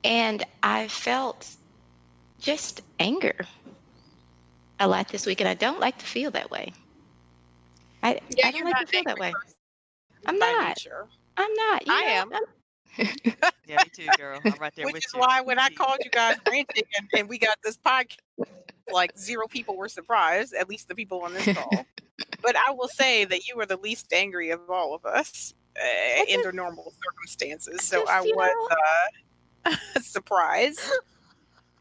And 0.05 0.45
I 0.63 0.89
felt 0.89 1.57
just 2.39 2.83
anger 2.99 3.49
a 4.79 4.89
lot 4.89 5.09
this 5.09 5.27
week, 5.27 5.41
and 5.41 5.49
I 5.49 5.55
don't 5.55 5.81
like 5.81 5.99
to 5.99 6.07
feel 6.07 6.31
that 6.33 6.51
way. 6.51 6.73
I, 8.03 8.21
Yeah, 8.37 8.47
I 8.49 8.51
don't 8.51 8.65
like 8.65 8.79
to 8.79 8.87
feel 8.87 9.03
that 9.05 9.19
way. 9.19 9.39
I'm 10.27 10.39
not. 10.39 10.77
nature. 10.77 11.09
I'm 11.37 11.53
not. 11.55 11.87
You 11.87 11.93
I 11.93 12.01
know, 12.01 12.23
am. 12.23 12.33
I'm- 12.33 12.43
Yeah, 13.67 13.79
me 13.79 13.91
too, 13.91 14.13
girl. 14.13 14.45
I'm 14.51 14.59
right 14.59 14.75
there 14.75 14.89
Which 14.89 14.91
with 14.91 15.05
is 15.05 15.13
why 15.15 15.41
when 15.41 15.59
I 15.59 15.69
called 15.71 15.99
you 16.05 16.11
guys 16.11 16.37
ranting 16.47 16.85
and, 16.99 17.09
and 17.13 17.29
we 17.29 17.39
got 17.39 17.59
this 17.63 17.77
podcast, 17.79 18.17
like 18.89 19.13
zero 19.19 19.47
people 19.49 19.77
were 19.77 19.89
surprised, 19.89 20.55
at 20.55 20.69
least 20.69 20.89
the 20.89 20.95
people 20.95 21.23
on 21.23 21.33
this 21.35 21.49
call. 21.49 21.87
but 22.43 22.57
I 22.57 22.73
will 22.73 22.89
say 22.89 23.25
that 23.25 23.49
you 23.49 23.57
were 23.57 23.67
the 23.67 23.77
least 23.77 24.13
angry 24.13 24.51
of 24.51 24.61
all 24.69 24.95
of 24.95 25.05
us 25.05 25.55
uh, 25.77 26.25
in 26.29 26.43
the 26.43 26.53
normal 26.53 26.93
circumstances. 27.05 27.83
So 27.83 28.01
just, 28.01 28.13
I 28.13 28.21
was 28.21 28.77
uh, 29.67 29.77
surprised. 30.01 30.81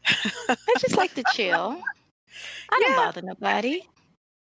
I 0.06 0.56
just 0.78 0.96
like 0.96 1.14
to 1.14 1.24
chill. 1.32 1.80
I 2.70 2.80
don't 2.80 2.96
bother 2.96 3.22
nobody. 3.22 3.82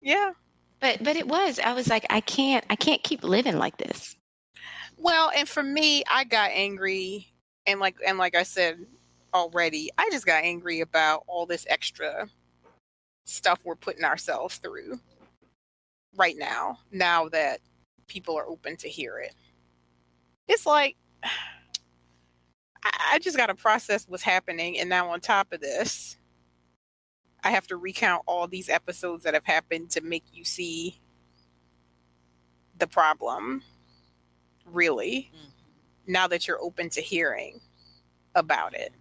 Yeah. 0.01 0.31
But 0.79 1.03
but 1.03 1.15
it 1.15 1.27
was. 1.27 1.59
I 1.59 1.73
was 1.73 1.87
like, 1.87 2.05
I 2.09 2.21
can't. 2.21 2.63
I 2.69 2.75
can't 2.75 3.01
keep 3.03 3.23
living 3.23 3.57
like 3.57 3.77
this. 3.77 4.15
Well, 4.97 5.31
and 5.35 5.47
for 5.47 5.63
me, 5.63 6.03
I 6.11 6.23
got 6.23 6.51
angry, 6.53 7.27
and 7.65 7.79
like 7.79 7.95
and 8.05 8.17
like 8.17 8.35
I 8.35 8.43
said 8.43 8.85
already, 9.33 9.89
I 9.97 10.09
just 10.11 10.25
got 10.25 10.43
angry 10.43 10.81
about 10.81 11.23
all 11.27 11.45
this 11.45 11.65
extra 11.69 12.27
stuff 13.25 13.59
we're 13.63 13.75
putting 13.75 14.03
ourselves 14.03 14.57
through 14.57 14.99
right 16.15 16.35
now. 16.37 16.79
Now 16.91 17.29
that 17.29 17.59
people 18.07 18.37
are 18.37 18.47
open 18.47 18.77
to 18.77 18.89
hear 18.89 19.19
it, 19.19 19.33
it's 20.47 20.65
like 20.65 20.97
I, 22.83 23.19
just 23.19 23.37
got 23.37 23.47
to 23.47 23.55
process 23.55 24.05
what's 24.07 24.23
happening, 24.23 24.79
and 24.79 24.89
now 24.89 25.09
on 25.09 25.19
top 25.19 25.51
of 25.51 25.61
this, 25.61 26.17
I 27.43 27.51
have 27.51 27.67
to 27.67 27.77
recount 27.77 28.23
all 28.27 28.47
these 28.47 28.69
episodes 28.69 29.23
that 29.23 29.33
have 29.33 29.45
happened 29.45 29.91
to 29.91 30.01
make 30.01 30.23
you 30.33 30.43
see 30.45 30.99
the 32.77 32.87
problem 32.87 33.63
really 34.65 35.31
Mhm. 35.33 35.51
now 36.07 36.27
that 36.27 36.47
you're 36.47 36.61
open 36.61 36.89
to 36.91 37.01
hearing 37.01 37.61
about 38.35 38.75
it 38.75 38.93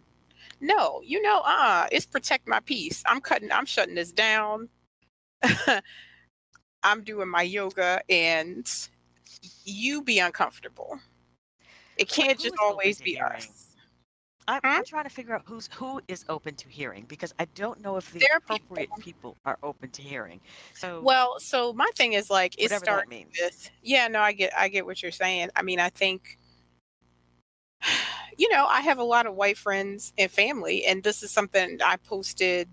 no 0.61 1.03
you 1.05 1.21
know 1.23 1.40
uh 1.45 1.87
it's 1.92 2.07
protect 2.07 2.49
my 2.49 2.61
peace 2.61 3.03
i'm 3.07 3.21
cutting 3.21 3.53
i'm 3.53 3.66
shutting 3.66 3.95
this 3.97 4.12
down 4.12 4.69
i'm 6.83 7.03
doing 7.03 7.29
my 7.29 7.43
yoga 7.43 8.01
and 8.09 8.89
you 9.65 10.03
be 10.03 10.19
uncomfortable 10.19 10.99
it 11.97 12.09
can't 12.09 12.39
just 12.39 12.55
always 12.61 13.01
be 13.01 13.15
hearing? 13.15 13.33
us 13.37 13.62
I'm, 14.49 14.61
Hmm? 14.61 14.67
I'm 14.69 14.85
trying 14.85 15.03
to 15.05 15.11
figure 15.11 15.35
out 15.35 15.43
who's 15.45 15.69
who 15.75 16.01
is 16.07 16.25
open 16.29 16.55
to 16.55 16.69
hearing 16.69 17.05
because 17.09 17.35
I 17.41 17.47
don't 17.57 17.81
know 17.81 17.97
if 17.97 18.12
the 18.12 18.21
There 18.21 18.29
are 18.37 18.39
people- 18.41 18.77
appropriate 18.77 18.91
people 19.01 19.37
are 19.45 19.59
open 19.65 19.91
to 19.91 20.03
hearing. 20.03 20.41
So 20.75 21.01
well 21.01 21.41
so 21.41 21.73
my 21.73 21.91
thing 21.97 22.12
is 22.12 22.31
like 22.31 22.55
it 22.57 22.71
starts 22.71 23.11
with 23.11 23.71
yeah 23.83 24.07
no 24.07 24.21
i 24.21 24.31
get 24.33 24.53
i 24.57 24.69
get 24.69 24.87
what 24.87 25.03
you're 25.03 25.11
saying 25.11 25.49
i 25.57 25.62
mean 25.62 25.81
i 25.81 25.89
think 25.89 26.39
you 28.39 28.49
know 28.51 28.67
i 28.67 28.81
have 28.81 28.99
a 28.99 29.03
lot 29.05 29.27
of 29.27 29.35
white 29.35 29.59
friends 29.59 30.12
and 30.17 30.31
family 30.31 30.85
and 30.85 31.03
this 31.03 31.23
is 31.25 31.31
something 31.33 31.79
i 31.85 31.97
posted 31.97 32.69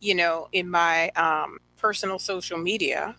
you 0.00 0.14
know 0.14 0.48
in 0.52 0.68
my 0.68 1.10
um 1.10 1.58
personal 1.76 2.18
social 2.18 2.58
media 2.58 3.14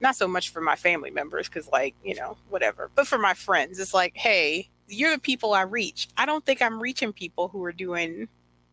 not 0.00 0.16
so 0.16 0.26
much 0.28 0.50
for 0.50 0.60
my 0.60 0.76
family 0.76 1.10
members 1.10 1.48
because 1.48 1.68
like 1.68 1.94
you 2.04 2.14
know 2.14 2.36
whatever 2.50 2.90
but 2.94 3.06
for 3.06 3.18
my 3.18 3.34
friends 3.34 3.78
it's 3.78 3.94
like 3.94 4.16
hey 4.16 4.68
you're 4.88 5.12
the 5.12 5.20
people 5.20 5.54
i 5.54 5.62
reach. 5.62 6.08
I 6.16 6.26
don't 6.26 6.44
think 6.44 6.62
i'm 6.62 6.80
reaching 6.80 7.12
people 7.12 7.48
who 7.48 7.64
are 7.64 7.72
doing 7.72 8.28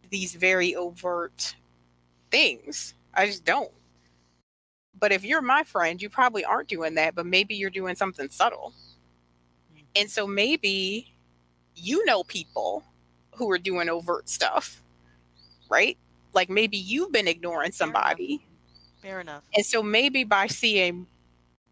these 0.10 0.34
very 0.36 0.76
overt 0.76 1.56
things. 2.32 2.96
I 3.14 3.28
just 3.28 3.46
don't. 3.46 3.72
But 5.00 5.12
if 5.12 5.24
you're 5.24 5.42
my 5.42 5.64
friend 5.64 6.02
you 6.02 6.10
probably 6.10 6.46
aren't 6.46 6.70
doing 6.70 6.96
that 6.96 7.16
but 7.16 7.26
maybe 7.26 7.56
you're 7.56 7.70
doing 7.70 7.96
something 7.96 8.30
subtle. 8.30 8.74
And 9.96 10.10
so 10.10 10.28
maybe 10.28 11.14
you 11.76 12.06
know 12.06 12.24
people 12.24 12.84
who 13.36 13.50
are 13.52 13.58
doing 13.58 13.90
overt 13.90 14.30
stuff 14.30 14.82
right 15.70 15.98
like 16.34 16.50
maybe 16.50 16.78
you've 16.78 17.12
been 17.12 17.28
ignoring 17.28 17.72
Fair 17.72 17.88
enough. 17.88 17.96
somebody 17.96 18.46
Fair 19.02 19.20
enough. 19.22 19.44
and 19.56 19.66
so 19.66 19.82
maybe 19.84 20.24
by 20.24 20.48
seeing 20.48 21.08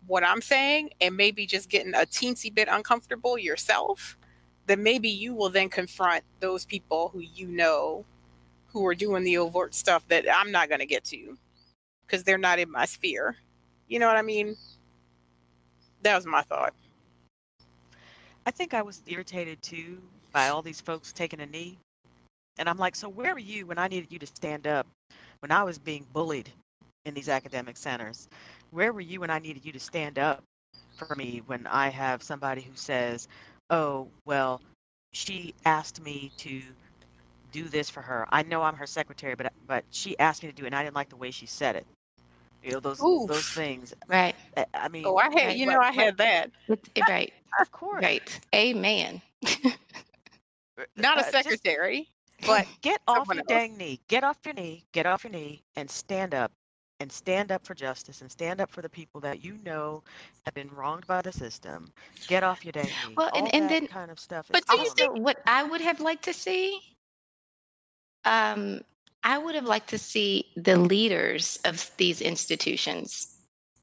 what 0.08 0.24
I'm 0.24 0.42
saying 0.42 0.92
and 1.02 1.16
maybe 1.18 1.46
just 1.46 1.70
getting 1.70 1.94
a 1.94 2.00
teensy 2.06 2.54
bit 2.54 2.68
uncomfortable 2.72 3.38
yourself, 3.38 4.18
then 4.66 4.82
maybe 4.82 5.10
you 5.10 5.34
will 5.34 5.50
then 5.50 5.70
confront 5.70 6.24
those 6.40 6.66
people 6.66 7.10
who 7.10 7.20
you 7.20 7.48
know 7.48 8.06
who 8.68 8.86
are 8.88 8.96
doing 8.96 9.24
the 9.24 9.38
overt 9.38 9.74
stuff 9.76 10.08
that 10.08 10.26
I'm 10.34 10.52
not 10.52 10.70
going 10.70 10.80
to 10.80 10.86
get 10.86 11.04
to 11.06 11.38
because 12.06 12.24
they're 12.24 12.38
not 12.38 12.60
in 12.60 12.72
my 12.72 12.86
sphere. 12.86 13.36
You 13.88 14.00
know 14.00 14.08
what 14.08 14.18
I 14.18 14.22
mean? 14.22 14.56
That 16.04 16.16
was 16.16 16.26
my 16.26 16.42
thought. 16.42 16.74
I 18.46 18.52
think 18.52 18.74
I 18.74 18.82
was 18.82 19.02
irritated 19.08 19.62
too 19.62 20.02
by 20.32 20.50
all 20.50 20.62
these 20.62 20.80
folks 20.80 21.12
taking 21.12 21.42
a 21.42 21.46
knee. 21.46 21.78
And 22.60 22.70
I'm 22.70 22.78
like, 22.78 22.96
so 22.96 23.10
where 23.10 23.34
were 23.34 23.40
you 23.40 23.66
when 23.68 23.78
I 23.78 23.88
needed 23.88 24.12
you 24.12 24.20
to 24.20 24.28
stand 24.28 24.68
up 24.68 24.88
when 25.40 25.52
I 25.52 25.64
was 25.64 25.78
being 25.78 26.06
bullied 26.14 26.50
in 27.06 27.14
these 27.14 27.30
academic 27.30 27.78
centers? 27.78 28.28
Where 28.72 28.94
were 28.94 29.02
you 29.02 29.22
when 29.22 29.30
I 29.32 29.40
needed 29.40 29.66
you 29.66 29.72
to 29.74 29.80
stand 29.80 30.20
up 30.20 30.44
for 30.98 31.16
me 31.16 31.42
when 31.46 31.68
I 31.68 31.90
have 31.90 32.24
somebody 32.24 32.62
who 32.62 32.76
says, 32.76 33.28
oh, 33.70 34.08
well, 34.26 34.62
she 35.14 35.54
asked 35.66 36.02
me 36.04 36.32
to 36.38 36.62
do 37.52 37.64
this 37.70 37.90
for 37.90 38.02
her. 38.02 38.28
I 38.32 38.44
know 38.44 38.62
I'm 38.64 38.76
her 38.76 38.88
secretary, 38.88 39.36
but 39.36 39.52
but 39.68 39.84
she 39.92 40.18
asked 40.20 40.44
me 40.44 40.50
to 40.50 40.56
do 40.56 40.64
it 40.64 40.68
and 40.68 40.76
I 40.76 40.84
didn't 40.84 40.96
like 40.96 41.10
the 41.10 41.16
way 41.18 41.32
she 41.32 41.46
said 41.46 41.76
it. 41.76 41.86
You 42.64 42.72
know, 42.74 42.80
those 42.80 43.06
those 43.26 43.50
things. 43.50 43.94
Right. 44.08 44.36
I- 44.58 44.66
I 44.74 44.90
mean, 44.90 45.06
Oh, 45.06 45.18
I 45.18 45.30
had, 45.32 45.56
you 45.58 45.68
know, 45.68 45.80
I 45.80 45.92
had 45.92 46.18
that. 46.18 46.52
Eh, 46.96 47.02
right. 47.08 47.34
of 47.60 47.72
course. 47.72 48.06
Right. 48.06 48.40
Amen. 48.54 49.22
Not 50.98 51.20
a 51.20 51.24
secretary, 51.24 52.08
but 52.46 52.66
get 52.82 53.02
off 53.08 53.28
your 53.28 53.38
else. 53.38 53.46
dang 53.48 53.78
knee. 53.78 54.00
Get 54.08 54.24
off 54.24 54.38
your 54.46 54.54
knee. 54.54 54.84
Get 54.92 55.06
off 55.06 55.24
your 55.24 55.32
knee 55.32 55.64
and 55.76 55.90
stand 55.90 56.34
up 56.34 56.52
and 57.00 57.12
stand 57.12 57.52
up 57.52 57.64
for 57.66 57.76
justice 57.76 58.22
and 58.22 58.32
stand 58.32 58.60
up 58.60 58.72
for 58.72 58.82
the 58.82 58.90
people 58.90 59.22
that 59.22 59.44
you 59.44 59.58
know 59.64 60.02
have 60.46 60.54
been 60.56 60.70
wronged 60.74 61.06
by 61.08 61.22
the 61.22 61.32
system. 61.32 61.92
Get 62.28 62.44
off 62.44 62.66
your 62.66 62.72
dang 62.72 62.86
knee. 62.86 63.14
Well, 63.16 63.30
and- 63.36 63.44
All 63.46 63.50
and 63.54 63.64
that 63.66 63.70
then- 63.70 63.88
kind 63.88 64.10
of 64.12 64.20
stuff. 64.20 64.48
but 64.52 64.66
do 64.68 64.76
you 64.78 64.82
awesome. 64.84 65.10
also, 65.10 65.22
what 65.22 65.38
I 65.46 65.64
would 65.64 65.82
have 65.82 66.00
liked 66.00 66.24
to 66.26 66.34
see, 66.34 66.80
um, 68.26 68.82
I 69.24 69.38
would 69.38 69.56
have 69.56 69.66
liked 69.66 69.90
to 69.90 69.98
see 69.98 70.48
the 70.56 70.78
leaders 70.78 71.60
of 71.66 71.90
these 71.98 72.22
institutions 72.22 73.36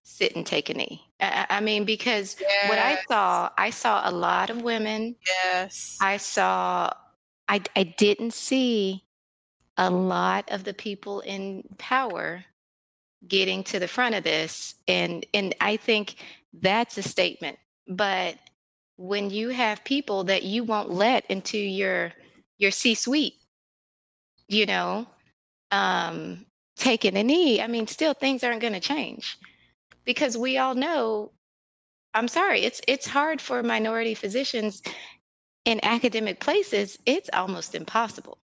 sit 0.02 0.36
and 0.36 0.46
take 0.46 0.68
a 0.70 0.74
knee. 0.74 1.02
I, 1.20 1.46
I 1.48 1.56
I 1.56 1.60
mean, 1.60 1.84
because 1.84 2.36
what 2.68 2.78
I 2.78 2.98
saw, 3.08 3.50
I 3.58 3.70
saw 3.70 4.08
a 4.08 4.12
lot 4.12 4.50
of 4.50 4.62
women. 4.62 5.16
yes. 5.44 5.98
I 6.00 6.16
saw, 6.18 6.90
I, 7.48 7.62
I 7.76 7.84
didn't 7.84 8.34
see 8.34 9.04
a 9.76 9.90
lot 9.90 10.50
of 10.50 10.64
the 10.64 10.74
people 10.74 11.20
in 11.20 11.64
power 11.78 12.44
getting 13.26 13.64
to 13.64 13.78
the 13.78 13.88
front 13.88 14.14
of 14.14 14.24
this. 14.24 14.74
And, 14.86 15.26
and 15.34 15.54
I 15.60 15.76
think 15.76 16.16
that's 16.60 16.98
a 16.98 17.02
statement. 17.02 17.58
But 17.88 18.36
when 18.96 19.30
you 19.30 19.48
have 19.50 19.84
people 19.84 20.24
that 20.24 20.44
you 20.44 20.64
won't 20.64 20.90
let 20.90 21.24
into 21.30 21.58
your, 21.58 22.12
your 22.58 22.70
C 22.70 22.94
suite, 22.94 23.34
you 24.48 24.66
know, 24.66 25.06
um, 25.70 26.46
taking 26.76 27.16
a 27.16 27.22
knee, 27.22 27.60
I 27.60 27.66
mean, 27.66 27.86
still 27.86 28.14
things 28.14 28.44
aren't 28.44 28.60
going 28.60 28.74
to 28.74 28.80
change 28.80 29.38
because 30.04 30.36
we 30.36 30.58
all 30.58 30.74
know 30.74 31.32
I'm 32.14 32.28
sorry, 32.28 32.60
it's 32.60 32.80
it's 32.86 33.06
hard 33.06 33.40
for 33.40 33.62
minority 33.62 34.14
physicians 34.14 34.82
in 35.64 35.80
academic 35.82 36.40
places. 36.40 36.98
It's 37.06 37.30
almost 37.32 37.74
impossible. 37.74 38.38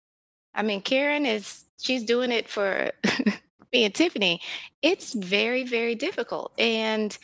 I 0.53 0.63
mean, 0.63 0.81
Karen 0.81 1.25
is 1.25 1.65
she's 1.79 2.03
doing 2.03 2.31
it 2.31 2.49
for 2.49 2.91
me 3.73 3.85
and 3.85 3.93
Tiffany. 3.93 4.41
It's 4.81 5.13
very 5.13 5.63
very 5.63 5.95
difficult, 5.95 6.53
and 6.59 7.17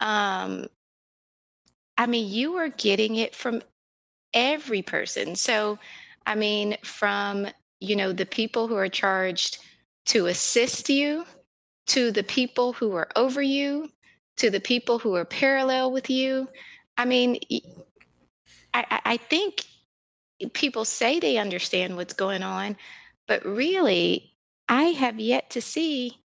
um, 0.00 0.66
I 1.96 2.06
mean, 2.06 2.28
you 2.30 2.56
are 2.56 2.68
getting 2.68 3.16
it 3.16 3.34
from 3.34 3.62
every 4.34 4.82
person. 4.82 5.34
So, 5.36 5.78
I 6.26 6.34
mean, 6.34 6.76
from 6.82 7.46
you 7.80 7.96
know 7.96 8.12
the 8.12 8.26
people 8.26 8.68
who 8.68 8.76
are 8.76 8.88
charged 8.88 9.58
to 10.06 10.26
assist 10.26 10.88
you, 10.88 11.24
to 11.88 12.10
the 12.12 12.22
people 12.24 12.72
who 12.72 12.94
are 12.94 13.08
over 13.16 13.42
you, 13.42 13.90
to 14.36 14.50
the 14.50 14.60
people 14.60 14.98
who 14.98 15.14
are 15.16 15.24
parallel 15.24 15.92
with 15.92 16.10
you. 16.10 16.48
I 16.96 17.04
mean, 17.04 17.38
I, 18.74 19.00
I 19.04 19.16
think 19.16 19.64
people 20.52 20.84
say 20.84 21.18
they 21.18 21.38
understand 21.38 21.96
what's 21.96 22.14
going 22.14 22.42
on, 22.42 22.76
but 23.26 23.44
really, 23.44 24.34
I 24.68 24.84
have 24.84 25.18
yet 25.18 25.50
to 25.50 25.60
see 25.60 26.18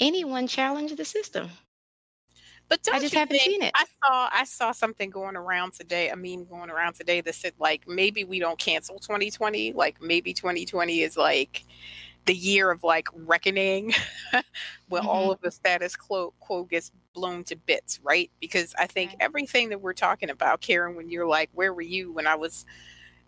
anyone 0.00 0.46
challenge 0.46 0.94
the 0.94 1.04
system. 1.04 1.50
But 2.68 2.82
don't 2.82 2.96
I 2.96 3.00
just 3.00 3.14
haven't 3.14 3.40
seen 3.40 3.62
it. 3.62 3.72
I 3.74 3.84
saw 4.04 4.28
I 4.30 4.44
saw 4.44 4.72
something 4.72 5.08
going 5.08 5.36
around 5.36 5.72
today, 5.72 6.10
a 6.10 6.16
meme 6.16 6.44
going 6.44 6.68
around 6.68 6.94
today 6.94 7.22
that 7.22 7.34
said 7.34 7.54
like 7.58 7.88
maybe 7.88 8.24
we 8.24 8.38
don't 8.38 8.58
cancel 8.58 8.98
2020, 8.98 9.72
like 9.72 10.02
maybe 10.02 10.34
2020 10.34 11.00
is 11.00 11.16
like 11.16 11.64
the 12.26 12.34
year 12.34 12.70
of 12.70 12.82
like 12.84 13.08
reckoning 13.14 13.92
when 14.88 15.02
Mm-hmm. 15.02 15.08
all 15.08 15.30
of 15.32 15.40
the 15.40 15.50
status 15.50 15.96
quo, 15.96 16.32
quo 16.40 16.64
gets 16.64 16.90
blown 17.14 17.44
to 17.44 17.56
bits, 17.56 18.00
right? 18.02 18.30
Because 18.40 18.74
I 18.78 18.86
think 18.86 19.12
Right. 19.12 19.18
everything 19.20 19.68
that 19.70 19.80
we're 19.80 19.94
talking 19.94 20.30
about, 20.30 20.60
Karen, 20.60 20.94
when 20.96 21.08
you're 21.10 21.26
like, 21.26 21.50
where 21.54 21.72
were 21.72 21.82
you 21.82 22.12
when 22.12 22.26
I 22.26 22.34
was 22.34 22.64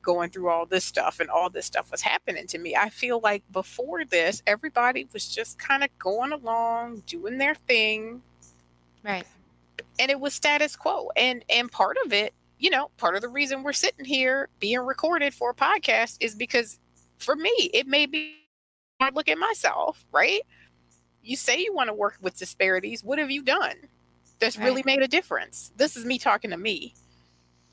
going 0.03 0.31
through 0.31 0.48
all 0.48 0.66
this 0.66 0.85
stuff 0.85 1.20
and 1.20 1.31
all 1.31 1.50
this 1.50 1.66
stuff 1.66 1.90
was 1.90 2.03
happening 2.03 2.46
to 2.48 2.59
me? 2.59 2.76
I 2.76 2.88
feel 2.90 3.20
like 3.20 3.42
before 3.53 4.05
this, 4.05 4.42
everybody 4.46 5.09
was 5.12 5.29
just 5.35 5.59
kind 5.59 5.83
of 5.85 5.90
going 5.98 6.33
along, 6.33 7.03
doing 7.07 7.38
their 7.38 7.55
thing, 7.55 8.22
Right. 9.05 9.26
and 9.98 10.11
it 10.11 10.20
was 10.20 10.35
status 10.35 10.76
quo 10.76 11.11
and 11.16 11.44
and 11.48 11.70
part 11.70 11.96
of 12.05 12.12
it 12.12 12.35
you 12.59 12.70
know 12.70 12.90
part 12.98 13.14
of 13.16 13.22
the 13.22 13.29
reason 13.29 13.62
we're 13.62 13.72
sitting 13.72 14.05
here 14.05 14.48
being 14.61 14.79
recorded 14.81 15.35
for 15.35 15.50
a 15.50 15.55
podcast 15.55 16.16
is 16.20 16.35
because 16.35 16.79
for 17.18 17.35
me 17.37 17.50
it 17.72 17.87
may 17.87 18.07
be 18.07 18.39
I 19.00 19.10
look 19.10 19.28
at 19.28 19.38
myself 19.38 20.04
right 20.12 20.42
you 21.22 21.36
say 21.36 21.60
you 21.60 21.74
want 21.74 21.88
to 21.88 21.94
work 21.94 22.16
with 22.20 22.36
disparities 22.36 23.02
what 23.04 23.18
have 23.18 23.30
you 23.30 23.42
done 23.42 23.74
that's 24.38 24.56
really 24.58 24.82
made 24.84 25.02
a 25.02 25.08
difference 25.08 25.72
this 25.76 25.96
is 25.96 26.04
me 26.04 26.18
talking 26.18 26.50
to 26.50 26.56
me 26.56 26.94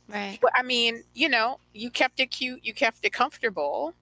Right. 0.10 0.38
but 0.42 0.52
i 0.56 0.63
mean 0.63 1.04
you 1.13 1.30
know 1.30 1.60
you 1.74 1.90
kept 1.90 2.20
it 2.20 2.28
cute 2.28 2.63
you 2.63 2.74
kept 2.74 3.00
it 3.04 3.12
comfortable 3.13 3.94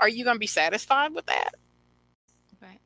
are 0.00 0.08
you 0.08 0.24
going 0.24 0.36
to 0.36 0.40
be 0.40 0.46
satisfied 0.46 1.14
with 1.14 1.26
that 1.26 1.50
Right. 2.60 2.80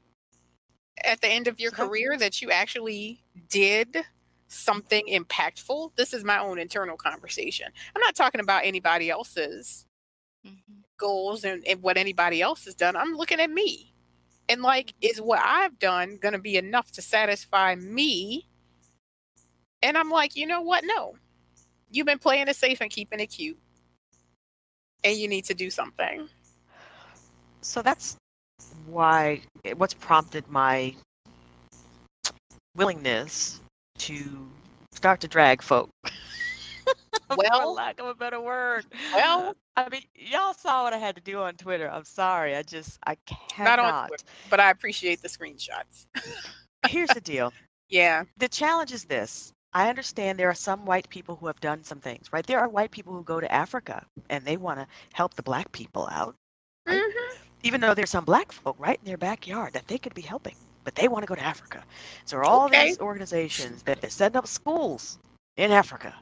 at 1.04 1.20
the 1.20 1.28
end 1.28 1.48
of 1.48 1.58
your 1.60 1.70
So 1.72 1.86
career 1.88 2.16
that 2.18 2.40
you 2.42 2.50
actually 2.50 3.22
did 3.48 3.96
something 4.48 5.06
impactful. 5.08 5.92
This 5.96 6.12
is 6.12 6.24
my 6.24 6.38
own 6.38 6.58
internal 6.58 6.96
conversation. 6.96 7.66
I'm 7.96 8.00
not 8.00 8.14
talking 8.14 8.40
about 8.40 8.64
anybody 8.66 9.08
else's 9.08 9.86
Mhm. 10.46 10.81
Goals 11.02 11.44
and, 11.44 11.66
and 11.66 11.82
what 11.82 11.98
anybody 11.98 12.40
else 12.40 12.64
has 12.64 12.76
done. 12.76 12.96
I'm 12.96 13.16
looking 13.16 13.40
at 13.40 13.50
me. 13.50 13.92
And 14.48 14.62
like, 14.62 14.94
is 15.00 15.20
what 15.20 15.40
I've 15.42 15.78
done 15.78 16.18
going 16.20 16.32
to 16.32 16.38
be 16.38 16.56
enough 16.56 16.92
to 16.92 17.02
satisfy 17.02 17.74
me? 17.74 18.48
And 19.82 19.98
I'm 19.98 20.10
like, 20.10 20.36
you 20.36 20.46
know 20.46 20.60
what? 20.60 20.84
No. 20.86 21.16
You've 21.90 22.06
been 22.06 22.20
playing 22.20 22.48
it 22.48 22.56
safe 22.56 22.80
and 22.80 22.90
keeping 22.90 23.20
it 23.20 23.26
cute. 23.26 23.58
And 25.04 25.16
you 25.16 25.26
need 25.26 25.44
to 25.46 25.54
do 25.54 25.70
something. 25.70 26.28
So 27.60 27.82
that's 27.82 28.16
why 28.86 29.40
what's 29.76 29.94
prompted 29.94 30.48
my 30.48 30.94
willingness 32.76 33.60
to 33.98 34.48
start 34.92 35.20
to 35.20 35.28
drag 35.28 35.62
folk. 35.62 35.90
For 37.34 37.44
Well- 37.50 37.74
lack 37.74 37.98
of 38.00 38.06
a 38.06 38.14
better 38.14 38.40
word. 38.40 38.86
Well- 39.12 39.54
I 39.76 39.88
mean, 39.88 40.02
y'all 40.14 40.52
saw 40.52 40.82
what 40.84 40.92
I 40.92 40.98
had 40.98 41.14
to 41.16 41.22
do 41.22 41.40
on 41.40 41.54
Twitter. 41.54 41.90
I'm 41.90 42.04
sorry. 42.04 42.54
I 42.56 42.62
just 42.62 42.98
I 43.06 43.16
Not 43.58 43.78
on 43.78 43.84
cannot. 43.86 44.08
Twitter. 44.08 44.24
But 44.50 44.60
I 44.60 44.70
appreciate 44.70 45.22
the 45.22 45.28
screenshots. 45.28 46.06
Here's 46.88 47.08
the 47.10 47.20
deal. 47.20 47.52
Yeah. 47.88 48.24
the 48.38 48.48
challenge 48.48 48.90
is 48.92 49.04
this 49.04 49.52
I 49.74 49.90
understand 49.90 50.38
there 50.38 50.48
are 50.48 50.54
some 50.54 50.86
white 50.86 51.06
people 51.10 51.36
who 51.36 51.46
have 51.46 51.60
done 51.60 51.84
some 51.84 52.00
things, 52.00 52.32
right? 52.32 52.46
There 52.46 52.58
are 52.58 52.68
white 52.68 52.90
people 52.90 53.12
who 53.12 53.22
go 53.22 53.38
to 53.38 53.52
Africa 53.52 54.06
and 54.30 54.42
they 54.46 54.56
want 54.56 54.78
to 54.80 54.86
help 55.12 55.34
the 55.34 55.42
black 55.42 55.70
people 55.72 56.08
out, 56.10 56.34
Right. 56.86 57.02
Mhm. 57.02 57.36
even 57.64 57.80
though 57.82 57.92
there's 57.94 58.08
some 58.10 58.24
black 58.24 58.50
folk 58.50 58.76
right 58.78 58.98
in 58.98 59.04
their 59.04 59.18
backyard 59.18 59.74
that 59.74 59.86
they 59.88 59.98
could 59.98 60.14
be 60.14 60.22
helping, 60.22 60.56
but 60.84 60.94
they 60.94 61.06
want 61.08 61.22
to 61.22 61.26
go 61.26 61.34
to 61.34 61.42
Africa. 61.42 61.84
So 62.24 62.38
are 62.38 62.44
all 62.44 62.64
Okay. 62.66 62.88
these 62.88 62.98
organizations 62.98 63.82
that 63.82 64.10
set 64.10 64.36
up 64.36 64.46
schools 64.46 65.18
in 65.58 65.70
Africa 65.70 66.14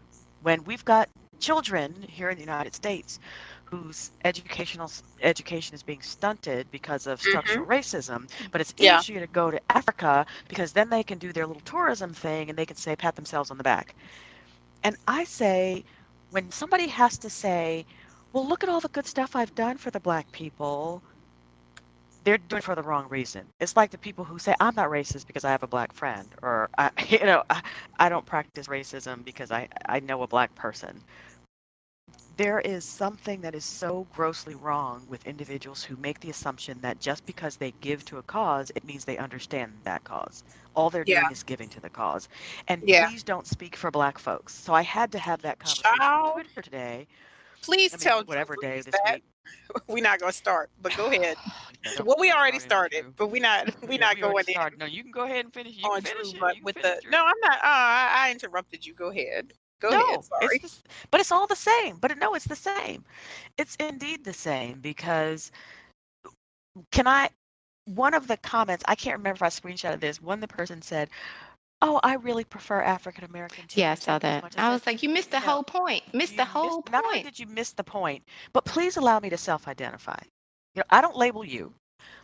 when 0.42 0.64
we've 0.64 0.84
got 0.84 1.08
children 1.40 1.94
here 2.08 2.30
in 2.30 2.36
the 2.36 2.42
United 2.42 2.74
States 2.74 3.18
whose 3.64 4.12
educational 4.24 4.90
education 5.22 5.74
is 5.74 5.82
being 5.82 6.00
stunted 6.02 6.70
because 6.70 7.06
of 7.06 7.20
mm-hmm. 7.20 7.28
structural 7.28 7.66
racism 7.66 8.28
but 8.50 8.60
it's 8.60 8.74
Yeah. 8.78 9.02
easier 9.02 9.20
to 9.20 9.26
go 9.26 9.50
to 9.50 9.60
Africa 9.70 10.26
because 10.48 10.72
then 10.72 10.90
they 10.90 11.02
can 11.02 11.18
do 11.18 11.32
their 11.32 11.46
little 11.46 11.62
tourism 11.62 12.12
thing 12.14 12.48
and 12.50 12.58
they 12.58 12.66
can 12.66 12.76
say 12.76 12.96
pat 12.96 13.16
themselves 13.16 13.50
on 13.50 13.58
the 13.58 13.64
back. 13.64 13.94
And 14.82 14.96
I 15.06 15.24
say 15.24 15.84
when 16.30 16.50
somebody 16.50 16.88
has 16.88 17.18
to 17.18 17.30
say, 17.30 17.86
"Well, 18.32 18.46
look 18.46 18.62
at 18.62 18.68
all 18.68 18.80
the 18.80 18.88
good 18.88 19.06
stuff 19.06 19.34
I've 19.36 19.54
done 19.54 19.78
for 19.78 19.90
the 19.90 20.00
black 20.00 20.30
people." 20.32 21.02
They're 22.24 22.38
doing 22.38 22.58
it 22.58 22.64
for 22.64 22.74
the 22.74 22.82
wrong 22.82 23.08
reason. 23.08 23.46
It's 23.60 23.76
like 23.76 23.90
the 23.90 23.98
people 23.98 24.24
who 24.24 24.38
say, 24.38 24.54
"I'm 24.60 24.74
not 24.74 24.88
racist 24.90 25.26
because 25.26 25.44
I 25.44 25.50
have 25.50 25.62
a 25.62 25.68
black 25.68 25.92
friend," 25.92 26.28
or 26.42 26.68
I, 26.78 26.90
you 27.08 27.20
know, 27.24 27.42
I, 27.50 27.62
I 27.98 28.08
don't 28.08 28.26
practice 28.26 28.66
racism 28.68 29.24
because 29.24 29.50
I 29.50 29.68
I 29.86 30.00
know 30.00 30.22
a 30.22 30.26
black 30.26 30.54
person. 30.54 31.02
There 32.36 32.60
is 32.60 32.84
something 32.84 33.40
that 33.42 33.54
is 33.54 33.64
so 33.64 34.06
grossly 34.14 34.54
wrong 34.54 35.06
with 35.08 35.26
individuals 35.26 35.84
who 35.84 35.96
make 35.96 36.20
the 36.20 36.30
assumption 36.30 36.80
that 36.82 37.00
just 37.00 37.26
because 37.26 37.56
they 37.56 37.72
give 37.80 38.04
to 38.06 38.18
a 38.18 38.22
cause, 38.22 38.70
it 38.76 38.84
means 38.84 39.04
they 39.04 39.18
understand 39.18 39.80
that 39.84 40.04
cause. 40.04 40.44
All 40.74 40.90
they're 40.90 41.04
Yeah. 41.06 41.20
doing 41.20 41.30
is 41.30 41.44
giving 41.44 41.68
to 41.70 41.80
the 41.80 41.90
cause. 41.90 42.28
And 42.68 42.86
Yeah. 42.86 43.08
please 43.08 43.24
don't 43.24 43.46
speak 43.46 43.76
for 43.76 43.90
black 43.90 44.18
folks. 44.18 44.54
So 44.54 44.74
I 44.74 44.82
had 44.82 45.12
to 45.12 45.18
have 45.18 45.42
that 45.42 45.58
conversation 45.60 46.16
Child. 46.16 46.26
on 46.34 46.44
Twitter 46.44 46.62
today. 46.62 47.08
Please 47.62 47.94
I 47.94 47.96
mean, 47.96 48.10
tell 48.10 48.24
whatever 48.24 48.56
day 48.56 48.82
this 48.82 49.02
that. 49.04 49.20
week. 49.20 49.24
We're 49.88 50.02
not 50.02 50.20
gonna 50.20 50.32
start, 50.32 50.70
but 50.80 50.94
go 50.94 51.10
ahead. 51.10 51.38
Well, 52.04 52.16
we 52.18 52.30
already 52.30 52.58
started, 52.58 53.16
but 53.16 53.28
we 53.28 53.40
not 53.40 53.68
we 53.88 53.96
Yeah, 53.96 54.00
not 54.00 54.16
we 54.16 54.20
going 54.20 54.44
in. 54.48 54.78
No, 54.78 54.86
you 54.86 55.02
can 55.02 55.10
go 55.12 55.24
ahead 55.24 55.44
and 55.44 55.52
finish. 55.54 55.76
You 55.76 55.90
on 55.90 56.02
finish 56.02 56.32
Drew, 56.32 56.48
it. 56.48 56.62
with 56.62 56.76
the 56.80 56.98
Drew. 57.00 57.10
no, 57.10 57.18
I'm 57.24 57.40
not. 57.40 57.58
Uh, 57.58 57.64
I, 57.64 58.10
I 58.26 58.30
interrupted 58.32 58.84
you. 58.86 58.94
Go 58.94 59.08
ahead. 59.10 59.52
Go 59.80 59.90
no, 59.90 59.96
ahead. 59.96 60.24
Sorry. 60.24 60.60
It's 60.62 60.78
the, 60.78 60.88
but 61.10 61.20
it's 61.20 61.32
all 61.32 61.46
the 61.46 61.56
same. 61.56 61.96
But 61.98 62.16
no, 62.18 62.34
it's 62.34 62.46
the 62.46 62.56
same. 62.56 63.04
It's 63.56 63.76
indeed 63.76 64.24
the 64.24 64.32
same 64.32 64.80
because 64.80 65.50
can 66.90 67.06
I? 67.06 67.30
One 67.86 68.14
of 68.14 68.28
the 68.28 68.36
comments 68.36 68.84
I 68.86 68.94
can't 68.94 69.18
remember 69.18 69.36
if 69.36 69.42
I 69.42 69.48
screenshotted 69.48 70.00
this. 70.00 70.20
One 70.22 70.40
the 70.40 70.48
person 70.48 70.82
said, 70.82 71.10
"Oh, 71.82 72.00
I 72.02 72.14
really 72.14 72.44
prefer 72.44 72.82
African 72.82 73.24
American." 73.24 73.64
Yeah, 73.74 73.92
I 73.92 73.94
saw 73.94 74.18
that. 74.18 74.44
I 74.56 74.70
was 74.70 74.86
like, 74.86 75.02
you 75.02 75.08
missed 75.08 75.30
the 75.30 75.40
whole 75.40 75.62
point. 75.62 76.02
Missed 76.14 76.36
the 76.36 76.44
whole 76.44 76.82
Not 76.90 77.04
only 77.04 77.16
point. 77.16 77.24
did 77.24 77.38
you 77.38 77.46
miss 77.46 77.72
the 77.72 77.84
point, 77.84 78.22
but 78.52 78.64
please 78.64 78.96
allow 78.96 79.18
me 79.20 79.30
to 79.30 79.36
self-identify. 79.38 80.18
You 80.74 80.80
know, 80.80 80.84
I 80.90 81.00
don't 81.00 81.16
label 81.16 81.44
you. 81.44 81.72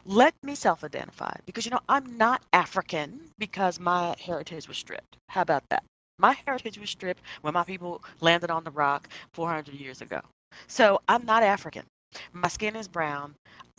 Let 0.05 0.35
me 0.43 0.55
self-identify 0.55 1.35
because 1.47 1.65
you 1.65 1.71
know 1.71 1.81
I'm 1.89 2.17
not 2.17 2.43
African 2.53 3.21
because 3.39 3.79
my 3.81 4.15
heritage 4.21 4.69
was 4.69 4.77
stripped. 4.79 5.17
How 5.29 5.43
about 5.43 5.65
that? 5.71 5.85
My 6.19 6.33
heritage 6.47 6.79
was 6.79 6.91
stripped 6.91 7.23
when 7.43 7.55
my 7.55 7.65
people 7.65 8.03
landed 8.21 8.51
on 8.51 8.65
the 8.65 8.71
rock 8.71 9.09
400 9.35 9.75
years 9.75 10.01
ago. 10.01 10.21
So 10.67 11.01
I'm 11.09 11.25
not 11.27 11.43
African. 11.43 11.85
My 12.33 12.49
skin 12.49 12.77
is 12.77 12.89
brown. 12.89 13.35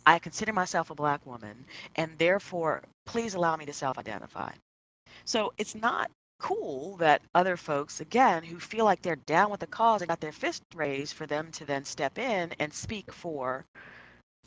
I 0.06 0.18
consider 0.18 0.52
myself 0.52 0.90
a 0.90 0.94
black 0.94 1.24
woman, 1.26 1.64
and 1.96 2.10
therefore, 2.18 2.82
please 3.06 3.34
allow 3.34 3.56
me 3.56 3.66
to 3.66 3.72
self-identify. 3.72 4.52
So 5.24 5.52
it's 5.58 5.74
not 5.74 6.10
cool 6.40 6.96
that 6.98 7.22
other 7.34 7.56
folks, 7.56 8.00
again, 8.00 8.42
who 8.44 8.58
feel 8.60 8.84
like 8.84 9.02
they're 9.02 9.16
down 9.16 9.50
with 9.50 9.60
the 9.60 9.66
cause 9.66 10.02
and 10.02 10.08
got 10.08 10.20
their 10.20 10.32
fist 10.32 10.62
raised 10.74 11.14
for 11.14 11.26
them 11.26 11.50
to 11.52 11.64
then 11.64 11.84
step 11.84 12.18
in 12.18 12.52
and 12.58 12.72
speak 12.72 13.12
for, 13.12 13.64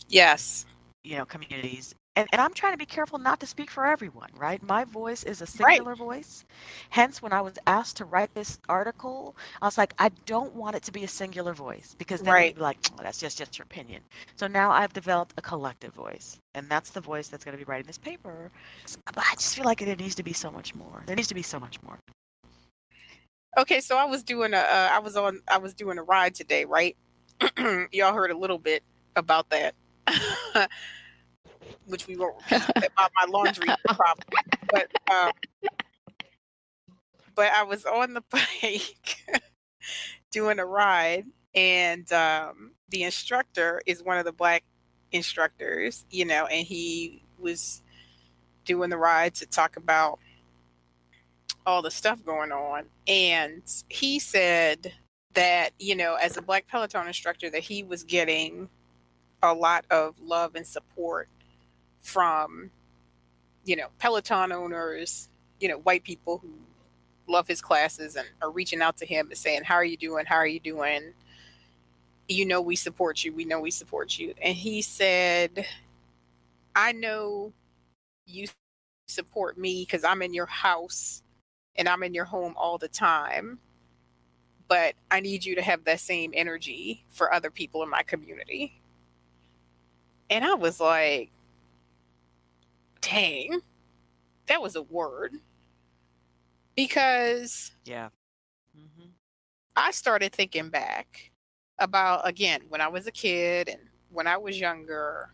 Yes. 0.07 0.65
you 1.03 1.17
know, 1.17 1.25
communities. 1.25 1.93
And, 2.15 2.27
and 2.31 2.41
I'm 2.41 2.53
trying 2.53 2.73
to 2.73 2.77
be 2.77 2.85
careful 2.85 3.19
not 3.19 3.39
to 3.41 3.47
speak 3.47 3.71
for 3.71 3.85
everyone, 3.85 4.29
right? 4.37 4.61
My 4.63 4.85
voice 4.85 5.23
is 5.23 5.41
a 5.41 5.47
Right. 5.61 5.81
singular 5.81 5.95
voice. 5.95 6.45
Hence, 6.89 7.21
when 7.21 7.33
I 7.33 7.41
was 7.41 7.55
asked 7.67 7.97
to 7.97 8.05
write 8.05 8.33
this 8.35 8.59
article, 8.69 9.35
I 9.61 9.65
was 9.65 9.77
like, 9.77 9.93
I 9.99 10.09
don't 10.25 10.55
want 10.55 10.75
it 10.75 10.83
to 10.83 10.91
be 10.91 11.03
a 11.05 11.07
singular 11.07 11.53
voice 11.53 11.95
because 11.97 12.21
then 12.21 12.37
Right. 12.37 12.43
you'd 12.43 12.55
be 12.55 12.61
like, 12.61 12.77
oh, 12.93 13.03
that's 13.03 13.19
just, 13.19 13.37
just 13.39 13.57
your 13.59 13.63
opinion. 13.65 14.01
So 14.35 14.47
now 14.47 14.71
I've 14.71 14.93
developed 14.93 15.33
a 15.37 15.41
collective 15.41 15.93
voice. 15.93 16.37
And 16.55 16.69
that's 16.69 16.91
the 16.91 17.01
voice 17.01 17.29
that's 17.29 17.45
going 17.45 17.57
to 17.57 17.63
be 17.65 17.69
writing 17.69 17.87
this 17.87 17.97
paper. 17.97 18.51
But 19.05 19.19
I 19.19 19.35
just 19.35 19.55
feel 19.55 19.65
like 19.65 19.79
there 19.79 19.95
needs 19.95 20.15
to 20.15 20.23
be 20.23 20.33
so 20.33 20.51
much 20.51 20.75
more. 20.75 21.03
There 21.07 21.15
needs 21.15 21.29
to 21.29 21.35
be 21.35 21.43
so 21.43 21.59
much 21.59 21.81
more. 21.83 21.97
Okay, 23.57 23.81
so 23.81 23.97
I 23.97 24.05
was 24.05 24.23
doing 24.23 24.53
a 24.53 24.57
uh, 24.57 24.89
I 24.91 24.99
was 24.99 25.15
on 25.17 25.41
I 25.47 25.57
was 25.57 25.73
doing 25.73 25.97
a 25.97 26.03
ride 26.03 26.35
today, 26.35 26.65
right? 26.65 26.97
Y'all 27.91 28.13
heard 28.13 28.31
a 28.31 28.37
little 28.37 28.59
bit 28.59 28.83
about 29.15 29.49
that. 29.51 29.75
Which 31.85 32.07
we 32.07 32.17
won't 32.17 32.35
about 32.51 33.11
my 33.15 33.25
laundry 33.29 33.67
problem. 33.87 34.27
But 34.69 34.87
um 35.11 35.31
but 37.35 37.51
I 37.51 37.63
was 37.63 37.85
on 37.85 38.13
the 38.13 38.23
bike 38.29 39.17
doing 40.31 40.59
a 40.59 40.65
ride 40.65 41.25
and 41.55 42.11
um 42.13 42.71
the 42.89 43.03
instructor 43.03 43.81
is 43.85 44.03
one 44.03 44.17
of 44.17 44.25
the 44.25 44.33
black 44.33 44.63
instructors, 45.11 46.05
you 46.09 46.25
know, 46.25 46.45
and 46.45 46.65
he 46.65 47.23
was 47.39 47.81
doing 48.65 48.89
the 48.89 48.97
ride 48.97 49.33
to 49.35 49.45
talk 49.45 49.77
about 49.77 50.19
all 51.65 51.81
the 51.81 51.91
stuff 51.91 52.23
going 52.25 52.51
on. 52.51 52.85
And 53.07 53.63
he 53.89 54.19
said 54.19 54.93
that, 55.33 55.71
you 55.79 55.95
know, 55.95 56.15
as 56.15 56.37
a 56.37 56.41
black 56.41 56.67
Peloton 56.67 57.07
instructor, 57.07 57.49
that 57.49 57.61
he 57.61 57.83
was 57.83 58.03
getting 58.03 58.69
a 59.43 59.53
lot 59.53 59.85
of 59.89 60.19
love 60.19 60.55
and 60.55 60.65
support 60.65 61.29
from, 62.01 62.71
you 63.63 63.75
know, 63.75 63.87
Peloton 63.99 64.51
owners, 64.51 65.29
you 65.59 65.67
know, 65.67 65.77
white 65.79 66.03
people 66.03 66.39
who 66.39 66.49
love 67.27 67.47
his 67.47 67.61
classes 67.61 68.15
and 68.15 68.27
are 68.41 68.51
reaching 68.51 68.81
out 68.81 68.97
to 68.97 69.05
him 69.05 69.27
and 69.27 69.37
saying, 69.37 69.63
How 69.63 69.75
are 69.75 69.85
you 69.85 69.97
doing? 69.97 70.25
How 70.25 70.35
are 70.35 70.47
you 70.47 70.59
doing? 70.59 71.13
You 72.27 72.45
know, 72.45 72.61
we 72.61 72.75
support 72.75 73.23
you. 73.23 73.33
We 73.33 73.45
know 73.45 73.59
we 73.59 73.71
support 73.71 74.17
you. 74.17 74.33
And 74.41 74.55
he 74.55 74.81
said, 74.81 75.65
I 76.75 76.91
know 76.93 77.53
you 78.25 78.47
support 79.07 79.57
me 79.57 79.85
because 79.85 80.03
I'm 80.03 80.21
in 80.21 80.33
your 80.33 80.45
house 80.45 81.21
and 81.75 81.87
I'm 81.89 82.03
in 82.03 82.13
your 82.13 82.25
home 82.25 82.53
all 82.57 82.77
the 82.77 82.87
time. 82.87 83.59
But 84.67 84.95
I 85.09 85.19
need 85.19 85.43
you 85.43 85.55
to 85.55 85.61
have 85.61 85.83
that 85.83 85.99
same 85.99 86.31
energy 86.33 87.03
for 87.09 87.33
other 87.33 87.51
people 87.51 87.83
in 87.83 87.89
my 87.89 88.03
community. 88.03 88.81
And 90.29 90.45
I 90.45 90.53
was 90.53 90.79
like, 90.79 91.29
dang, 93.01 93.61
that 94.47 94.61
was 94.61 94.75
a 94.75 94.81
word. 94.83 95.35
Because 96.75 97.71
Yeah. 97.85 98.09
hmm 98.75 99.09
I 99.75 99.91
started 99.91 100.33
thinking 100.33 100.69
back 100.69 101.31
about, 101.79 102.27
again, 102.27 102.63
when 102.69 102.81
I 102.81 102.89
was 102.89 103.07
a 103.07 103.11
kid 103.11 103.69
and 103.69 103.81
when 104.11 104.27
I 104.27 104.37
was 104.37 104.59
younger, 104.59 105.31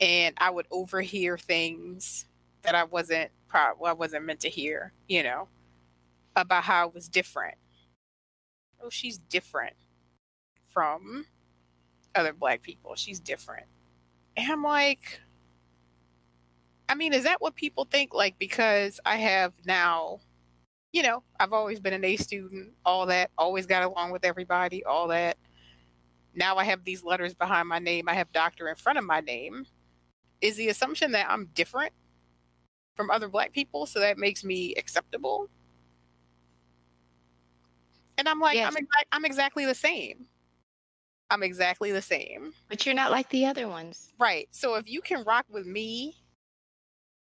and 0.00 0.34
I 0.38 0.50
would 0.50 0.66
overhear 0.70 1.38
things 1.38 2.26
that 2.62 2.74
I 2.74 2.84
wasn't 2.84 3.30
prob- 3.48 3.82
I 3.84 3.92
wasn't 3.92 4.24
meant 4.24 4.40
to 4.40 4.48
hear, 4.48 4.92
you 5.08 5.22
know, 5.22 5.48
about 6.36 6.64
how 6.64 6.88
it 6.88 6.94
was 6.94 7.08
different. 7.08 7.56
Oh, 8.82 8.90
she's 8.90 9.18
different 9.18 9.74
from 10.66 11.26
other 12.14 12.32
black 12.32 12.62
people. 12.62 12.94
She's 12.96 13.20
different. 13.20 13.66
And 14.36 14.50
I'm 14.50 14.62
like, 14.62 15.20
I 16.92 16.94
mean, 16.94 17.14
is 17.14 17.24
that 17.24 17.40
what 17.40 17.54
people 17.54 17.86
think? 17.90 18.12
Like, 18.12 18.38
because 18.38 19.00
I 19.06 19.16
have 19.16 19.54
now, 19.64 20.20
you 20.92 21.02
know, 21.02 21.22
I've 21.40 21.54
always 21.54 21.80
been 21.80 21.94
an 21.94 22.04
A 22.04 22.16
student, 22.16 22.72
all 22.84 23.06
that, 23.06 23.30
always 23.38 23.64
got 23.64 23.82
along 23.82 24.10
with 24.10 24.26
everybody, 24.26 24.84
all 24.84 25.08
that. 25.08 25.38
Now 26.34 26.58
I 26.58 26.64
have 26.64 26.84
these 26.84 27.02
letters 27.02 27.32
behind 27.32 27.66
my 27.66 27.78
name. 27.78 28.10
I 28.10 28.14
have 28.14 28.30
doctor 28.32 28.68
in 28.68 28.74
front 28.76 28.98
of 28.98 29.06
my 29.06 29.20
name. 29.20 29.64
Is 30.42 30.56
the 30.56 30.68
assumption 30.68 31.12
that 31.12 31.30
I'm 31.30 31.46
different 31.54 31.94
from 32.94 33.10
other 33.10 33.30
black 33.30 33.54
people, 33.54 33.86
so 33.86 33.98
that 34.00 34.18
makes 34.18 34.44
me 34.44 34.74
acceptable? 34.74 35.48
And 38.18 38.28
I'm 38.28 38.38
like, 38.38 38.56
Yes. 38.56 38.66
I'm, 38.66 38.76
exact, 38.76 39.06
I'm 39.12 39.24
exactly 39.24 39.64
the 39.64 39.74
same. 39.74 40.26
I'm 41.30 41.42
exactly 41.42 41.90
the 41.90 42.02
same. 42.02 42.52
But 42.68 42.84
you're 42.84 42.94
not 42.94 43.10
like 43.10 43.30
the 43.30 43.46
other 43.46 43.66
ones. 43.66 44.12
Right. 44.18 44.46
So 44.50 44.74
if 44.74 44.90
you 44.90 45.00
can 45.00 45.24
rock 45.24 45.46
with 45.48 45.64
me 45.64 46.21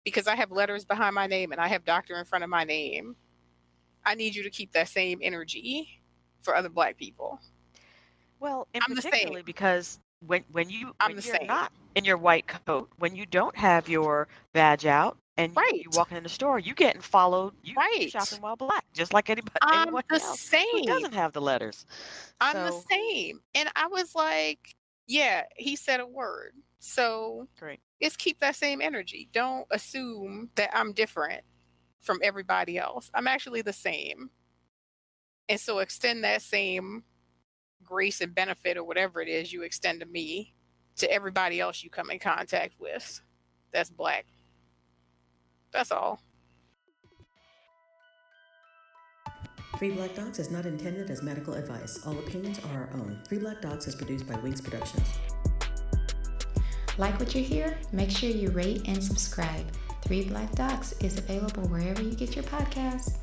because 0.03 0.27
I 0.27 0.35
have 0.35 0.51
letters 0.51 0.85
behind 0.85 1.15
my 1.15 1.27
name 1.27 1.51
and 1.51 1.61
I 1.61 1.67
have 1.67 1.85
doctor 1.85 2.17
in 2.17 2.25
front 2.25 2.43
of 2.43 2.49
my 2.49 2.63
name, 2.63 3.15
I 4.05 4.15
need 4.15 4.35
you 4.35 4.43
to 4.43 4.49
keep 4.49 4.71
that 4.73 4.89
same 4.89 5.19
energy 5.21 6.01
for 6.41 6.55
other 6.55 6.69
black 6.69 6.97
people. 6.97 7.39
Well, 8.39 8.67
and 8.73 8.83
I'm 8.87 8.95
the 8.95 9.01
same. 9.01 9.11
particularly 9.11 9.43
because 9.43 9.99
when 10.25 10.43
when 10.51 10.69
you 10.69 10.95
I'm 10.99 11.15
when 11.15 11.23
you're 11.23 11.35
same. 11.35 11.47
not 11.47 11.71
in 11.95 12.05
your 12.05 12.17
white 12.17 12.47
coat, 12.47 12.89
when 12.97 13.15
you 13.15 13.25
don't 13.25 13.55
have 13.55 13.87
your 13.87 14.27
badge 14.53 14.85
out, 14.85 15.17
and 15.37 15.55
you, 15.55 15.77
you 15.83 15.89
walking 15.93 16.17
in 16.17 16.23
the 16.23 16.29
store, 16.29 16.59
you 16.59 16.73
getting 16.73 17.01
followed. 17.01 17.53
You, 17.63 17.75
Right. 17.75 18.09
shopping 18.09 18.41
while 18.41 18.55
black, 18.55 18.85
just 18.93 19.13
like 19.13 19.29
anybody 19.29 19.57
I'm 19.61 19.93
the 19.93 20.19
else 20.23 20.51
who 20.51 20.81
doesn't 20.85 21.13
have 21.13 21.33
the 21.33 21.41
letters. 21.41 21.85
I'm 22.39 22.53
the 22.53 22.83
same. 22.89 23.41
And 23.55 23.69
I 23.75 23.87
was 23.87 24.15
like, 24.15 24.75
yeah, 25.07 25.43
he 25.55 25.75
said 25.75 25.99
a 25.99 26.07
word. 26.07 26.53
So 26.83 27.47
Great. 27.59 27.79
it's 27.99 28.17
keep 28.17 28.39
that 28.39 28.55
same 28.55 28.81
energy. 28.81 29.29
Don't 29.31 29.67
assume 29.69 30.49
that 30.55 30.71
I'm 30.73 30.93
different 30.93 31.43
from 32.01 32.19
everybody 32.23 32.79
else. 32.79 33.11
I'm 33.13 33.27
actually 33.27 33.61
the 33.61 33.71
same. 33.71 34.31
And 35.47 35.59
so 35.59 35.77
extend 35.79 36.23
that 36.23 36.41
same 36.41 37.03
grace 37.83 38.19
and 38.19 38.33
benefit 38.33 38.77
or 38.77 38.83
whatever 38.83 39.21
it 39.21 39.27
is 39.27 39.53
you 39.53 39.61
extend 39.61 39.99
to 39.99 40.07
me 40.07 40.55
to 40.97 41.11
everybody 41.11 41.59
else 41.59 41.83
you 41.83 41.91
come 41.91 42.09
in 42.09 42.17
contact 42.17 42.73
with 42.79 43.21
that's 43.71 43.91
black. 43.91 44.25
That's 45.71 45.91
all. 45.91 46.19
Three 49.77 49.91
Black 49.91 50.15
Docs 50.15 50.39
is 50.39 50.51
not 50.51 50.65
intended 50.65 51.09
as 51.09 51.23
medical 51.23 51.53
advice. 51.53 52.05
All 52.05 52.17
opinions 52.19 52.59
are 52.65 52.77
our 52.77 52.89
own. 52.93 53.19
Three 53.27 53.37
Black 53.37 53.61
Docs 53.61 53.87
is 53.87 53.95
produced 53.95 54.27
by 54.27 54.35
Wings 54.39 54.61
Productions. 54.61 55.07
Like 57.01 57.19
what 57.19 57.33
you 57.33 57.41
hear? 57.43 57.79
Make 57.91 58.11
sure 58.11 58.29
you 58.29 58.51
rate 58.51 58.87
and 58.87 59.03
subscribe. 59.03 59.65
Three 60.03 60.23
Black 60.25 60.51
Docs 60.51 60.93
is 61.01 61.17
available 61.17 61.63
wherever 61.63 62.03
you 62.03 62.13
get 62.13 62.35
your 62.35 62.43
podcasts. 62.43 63.15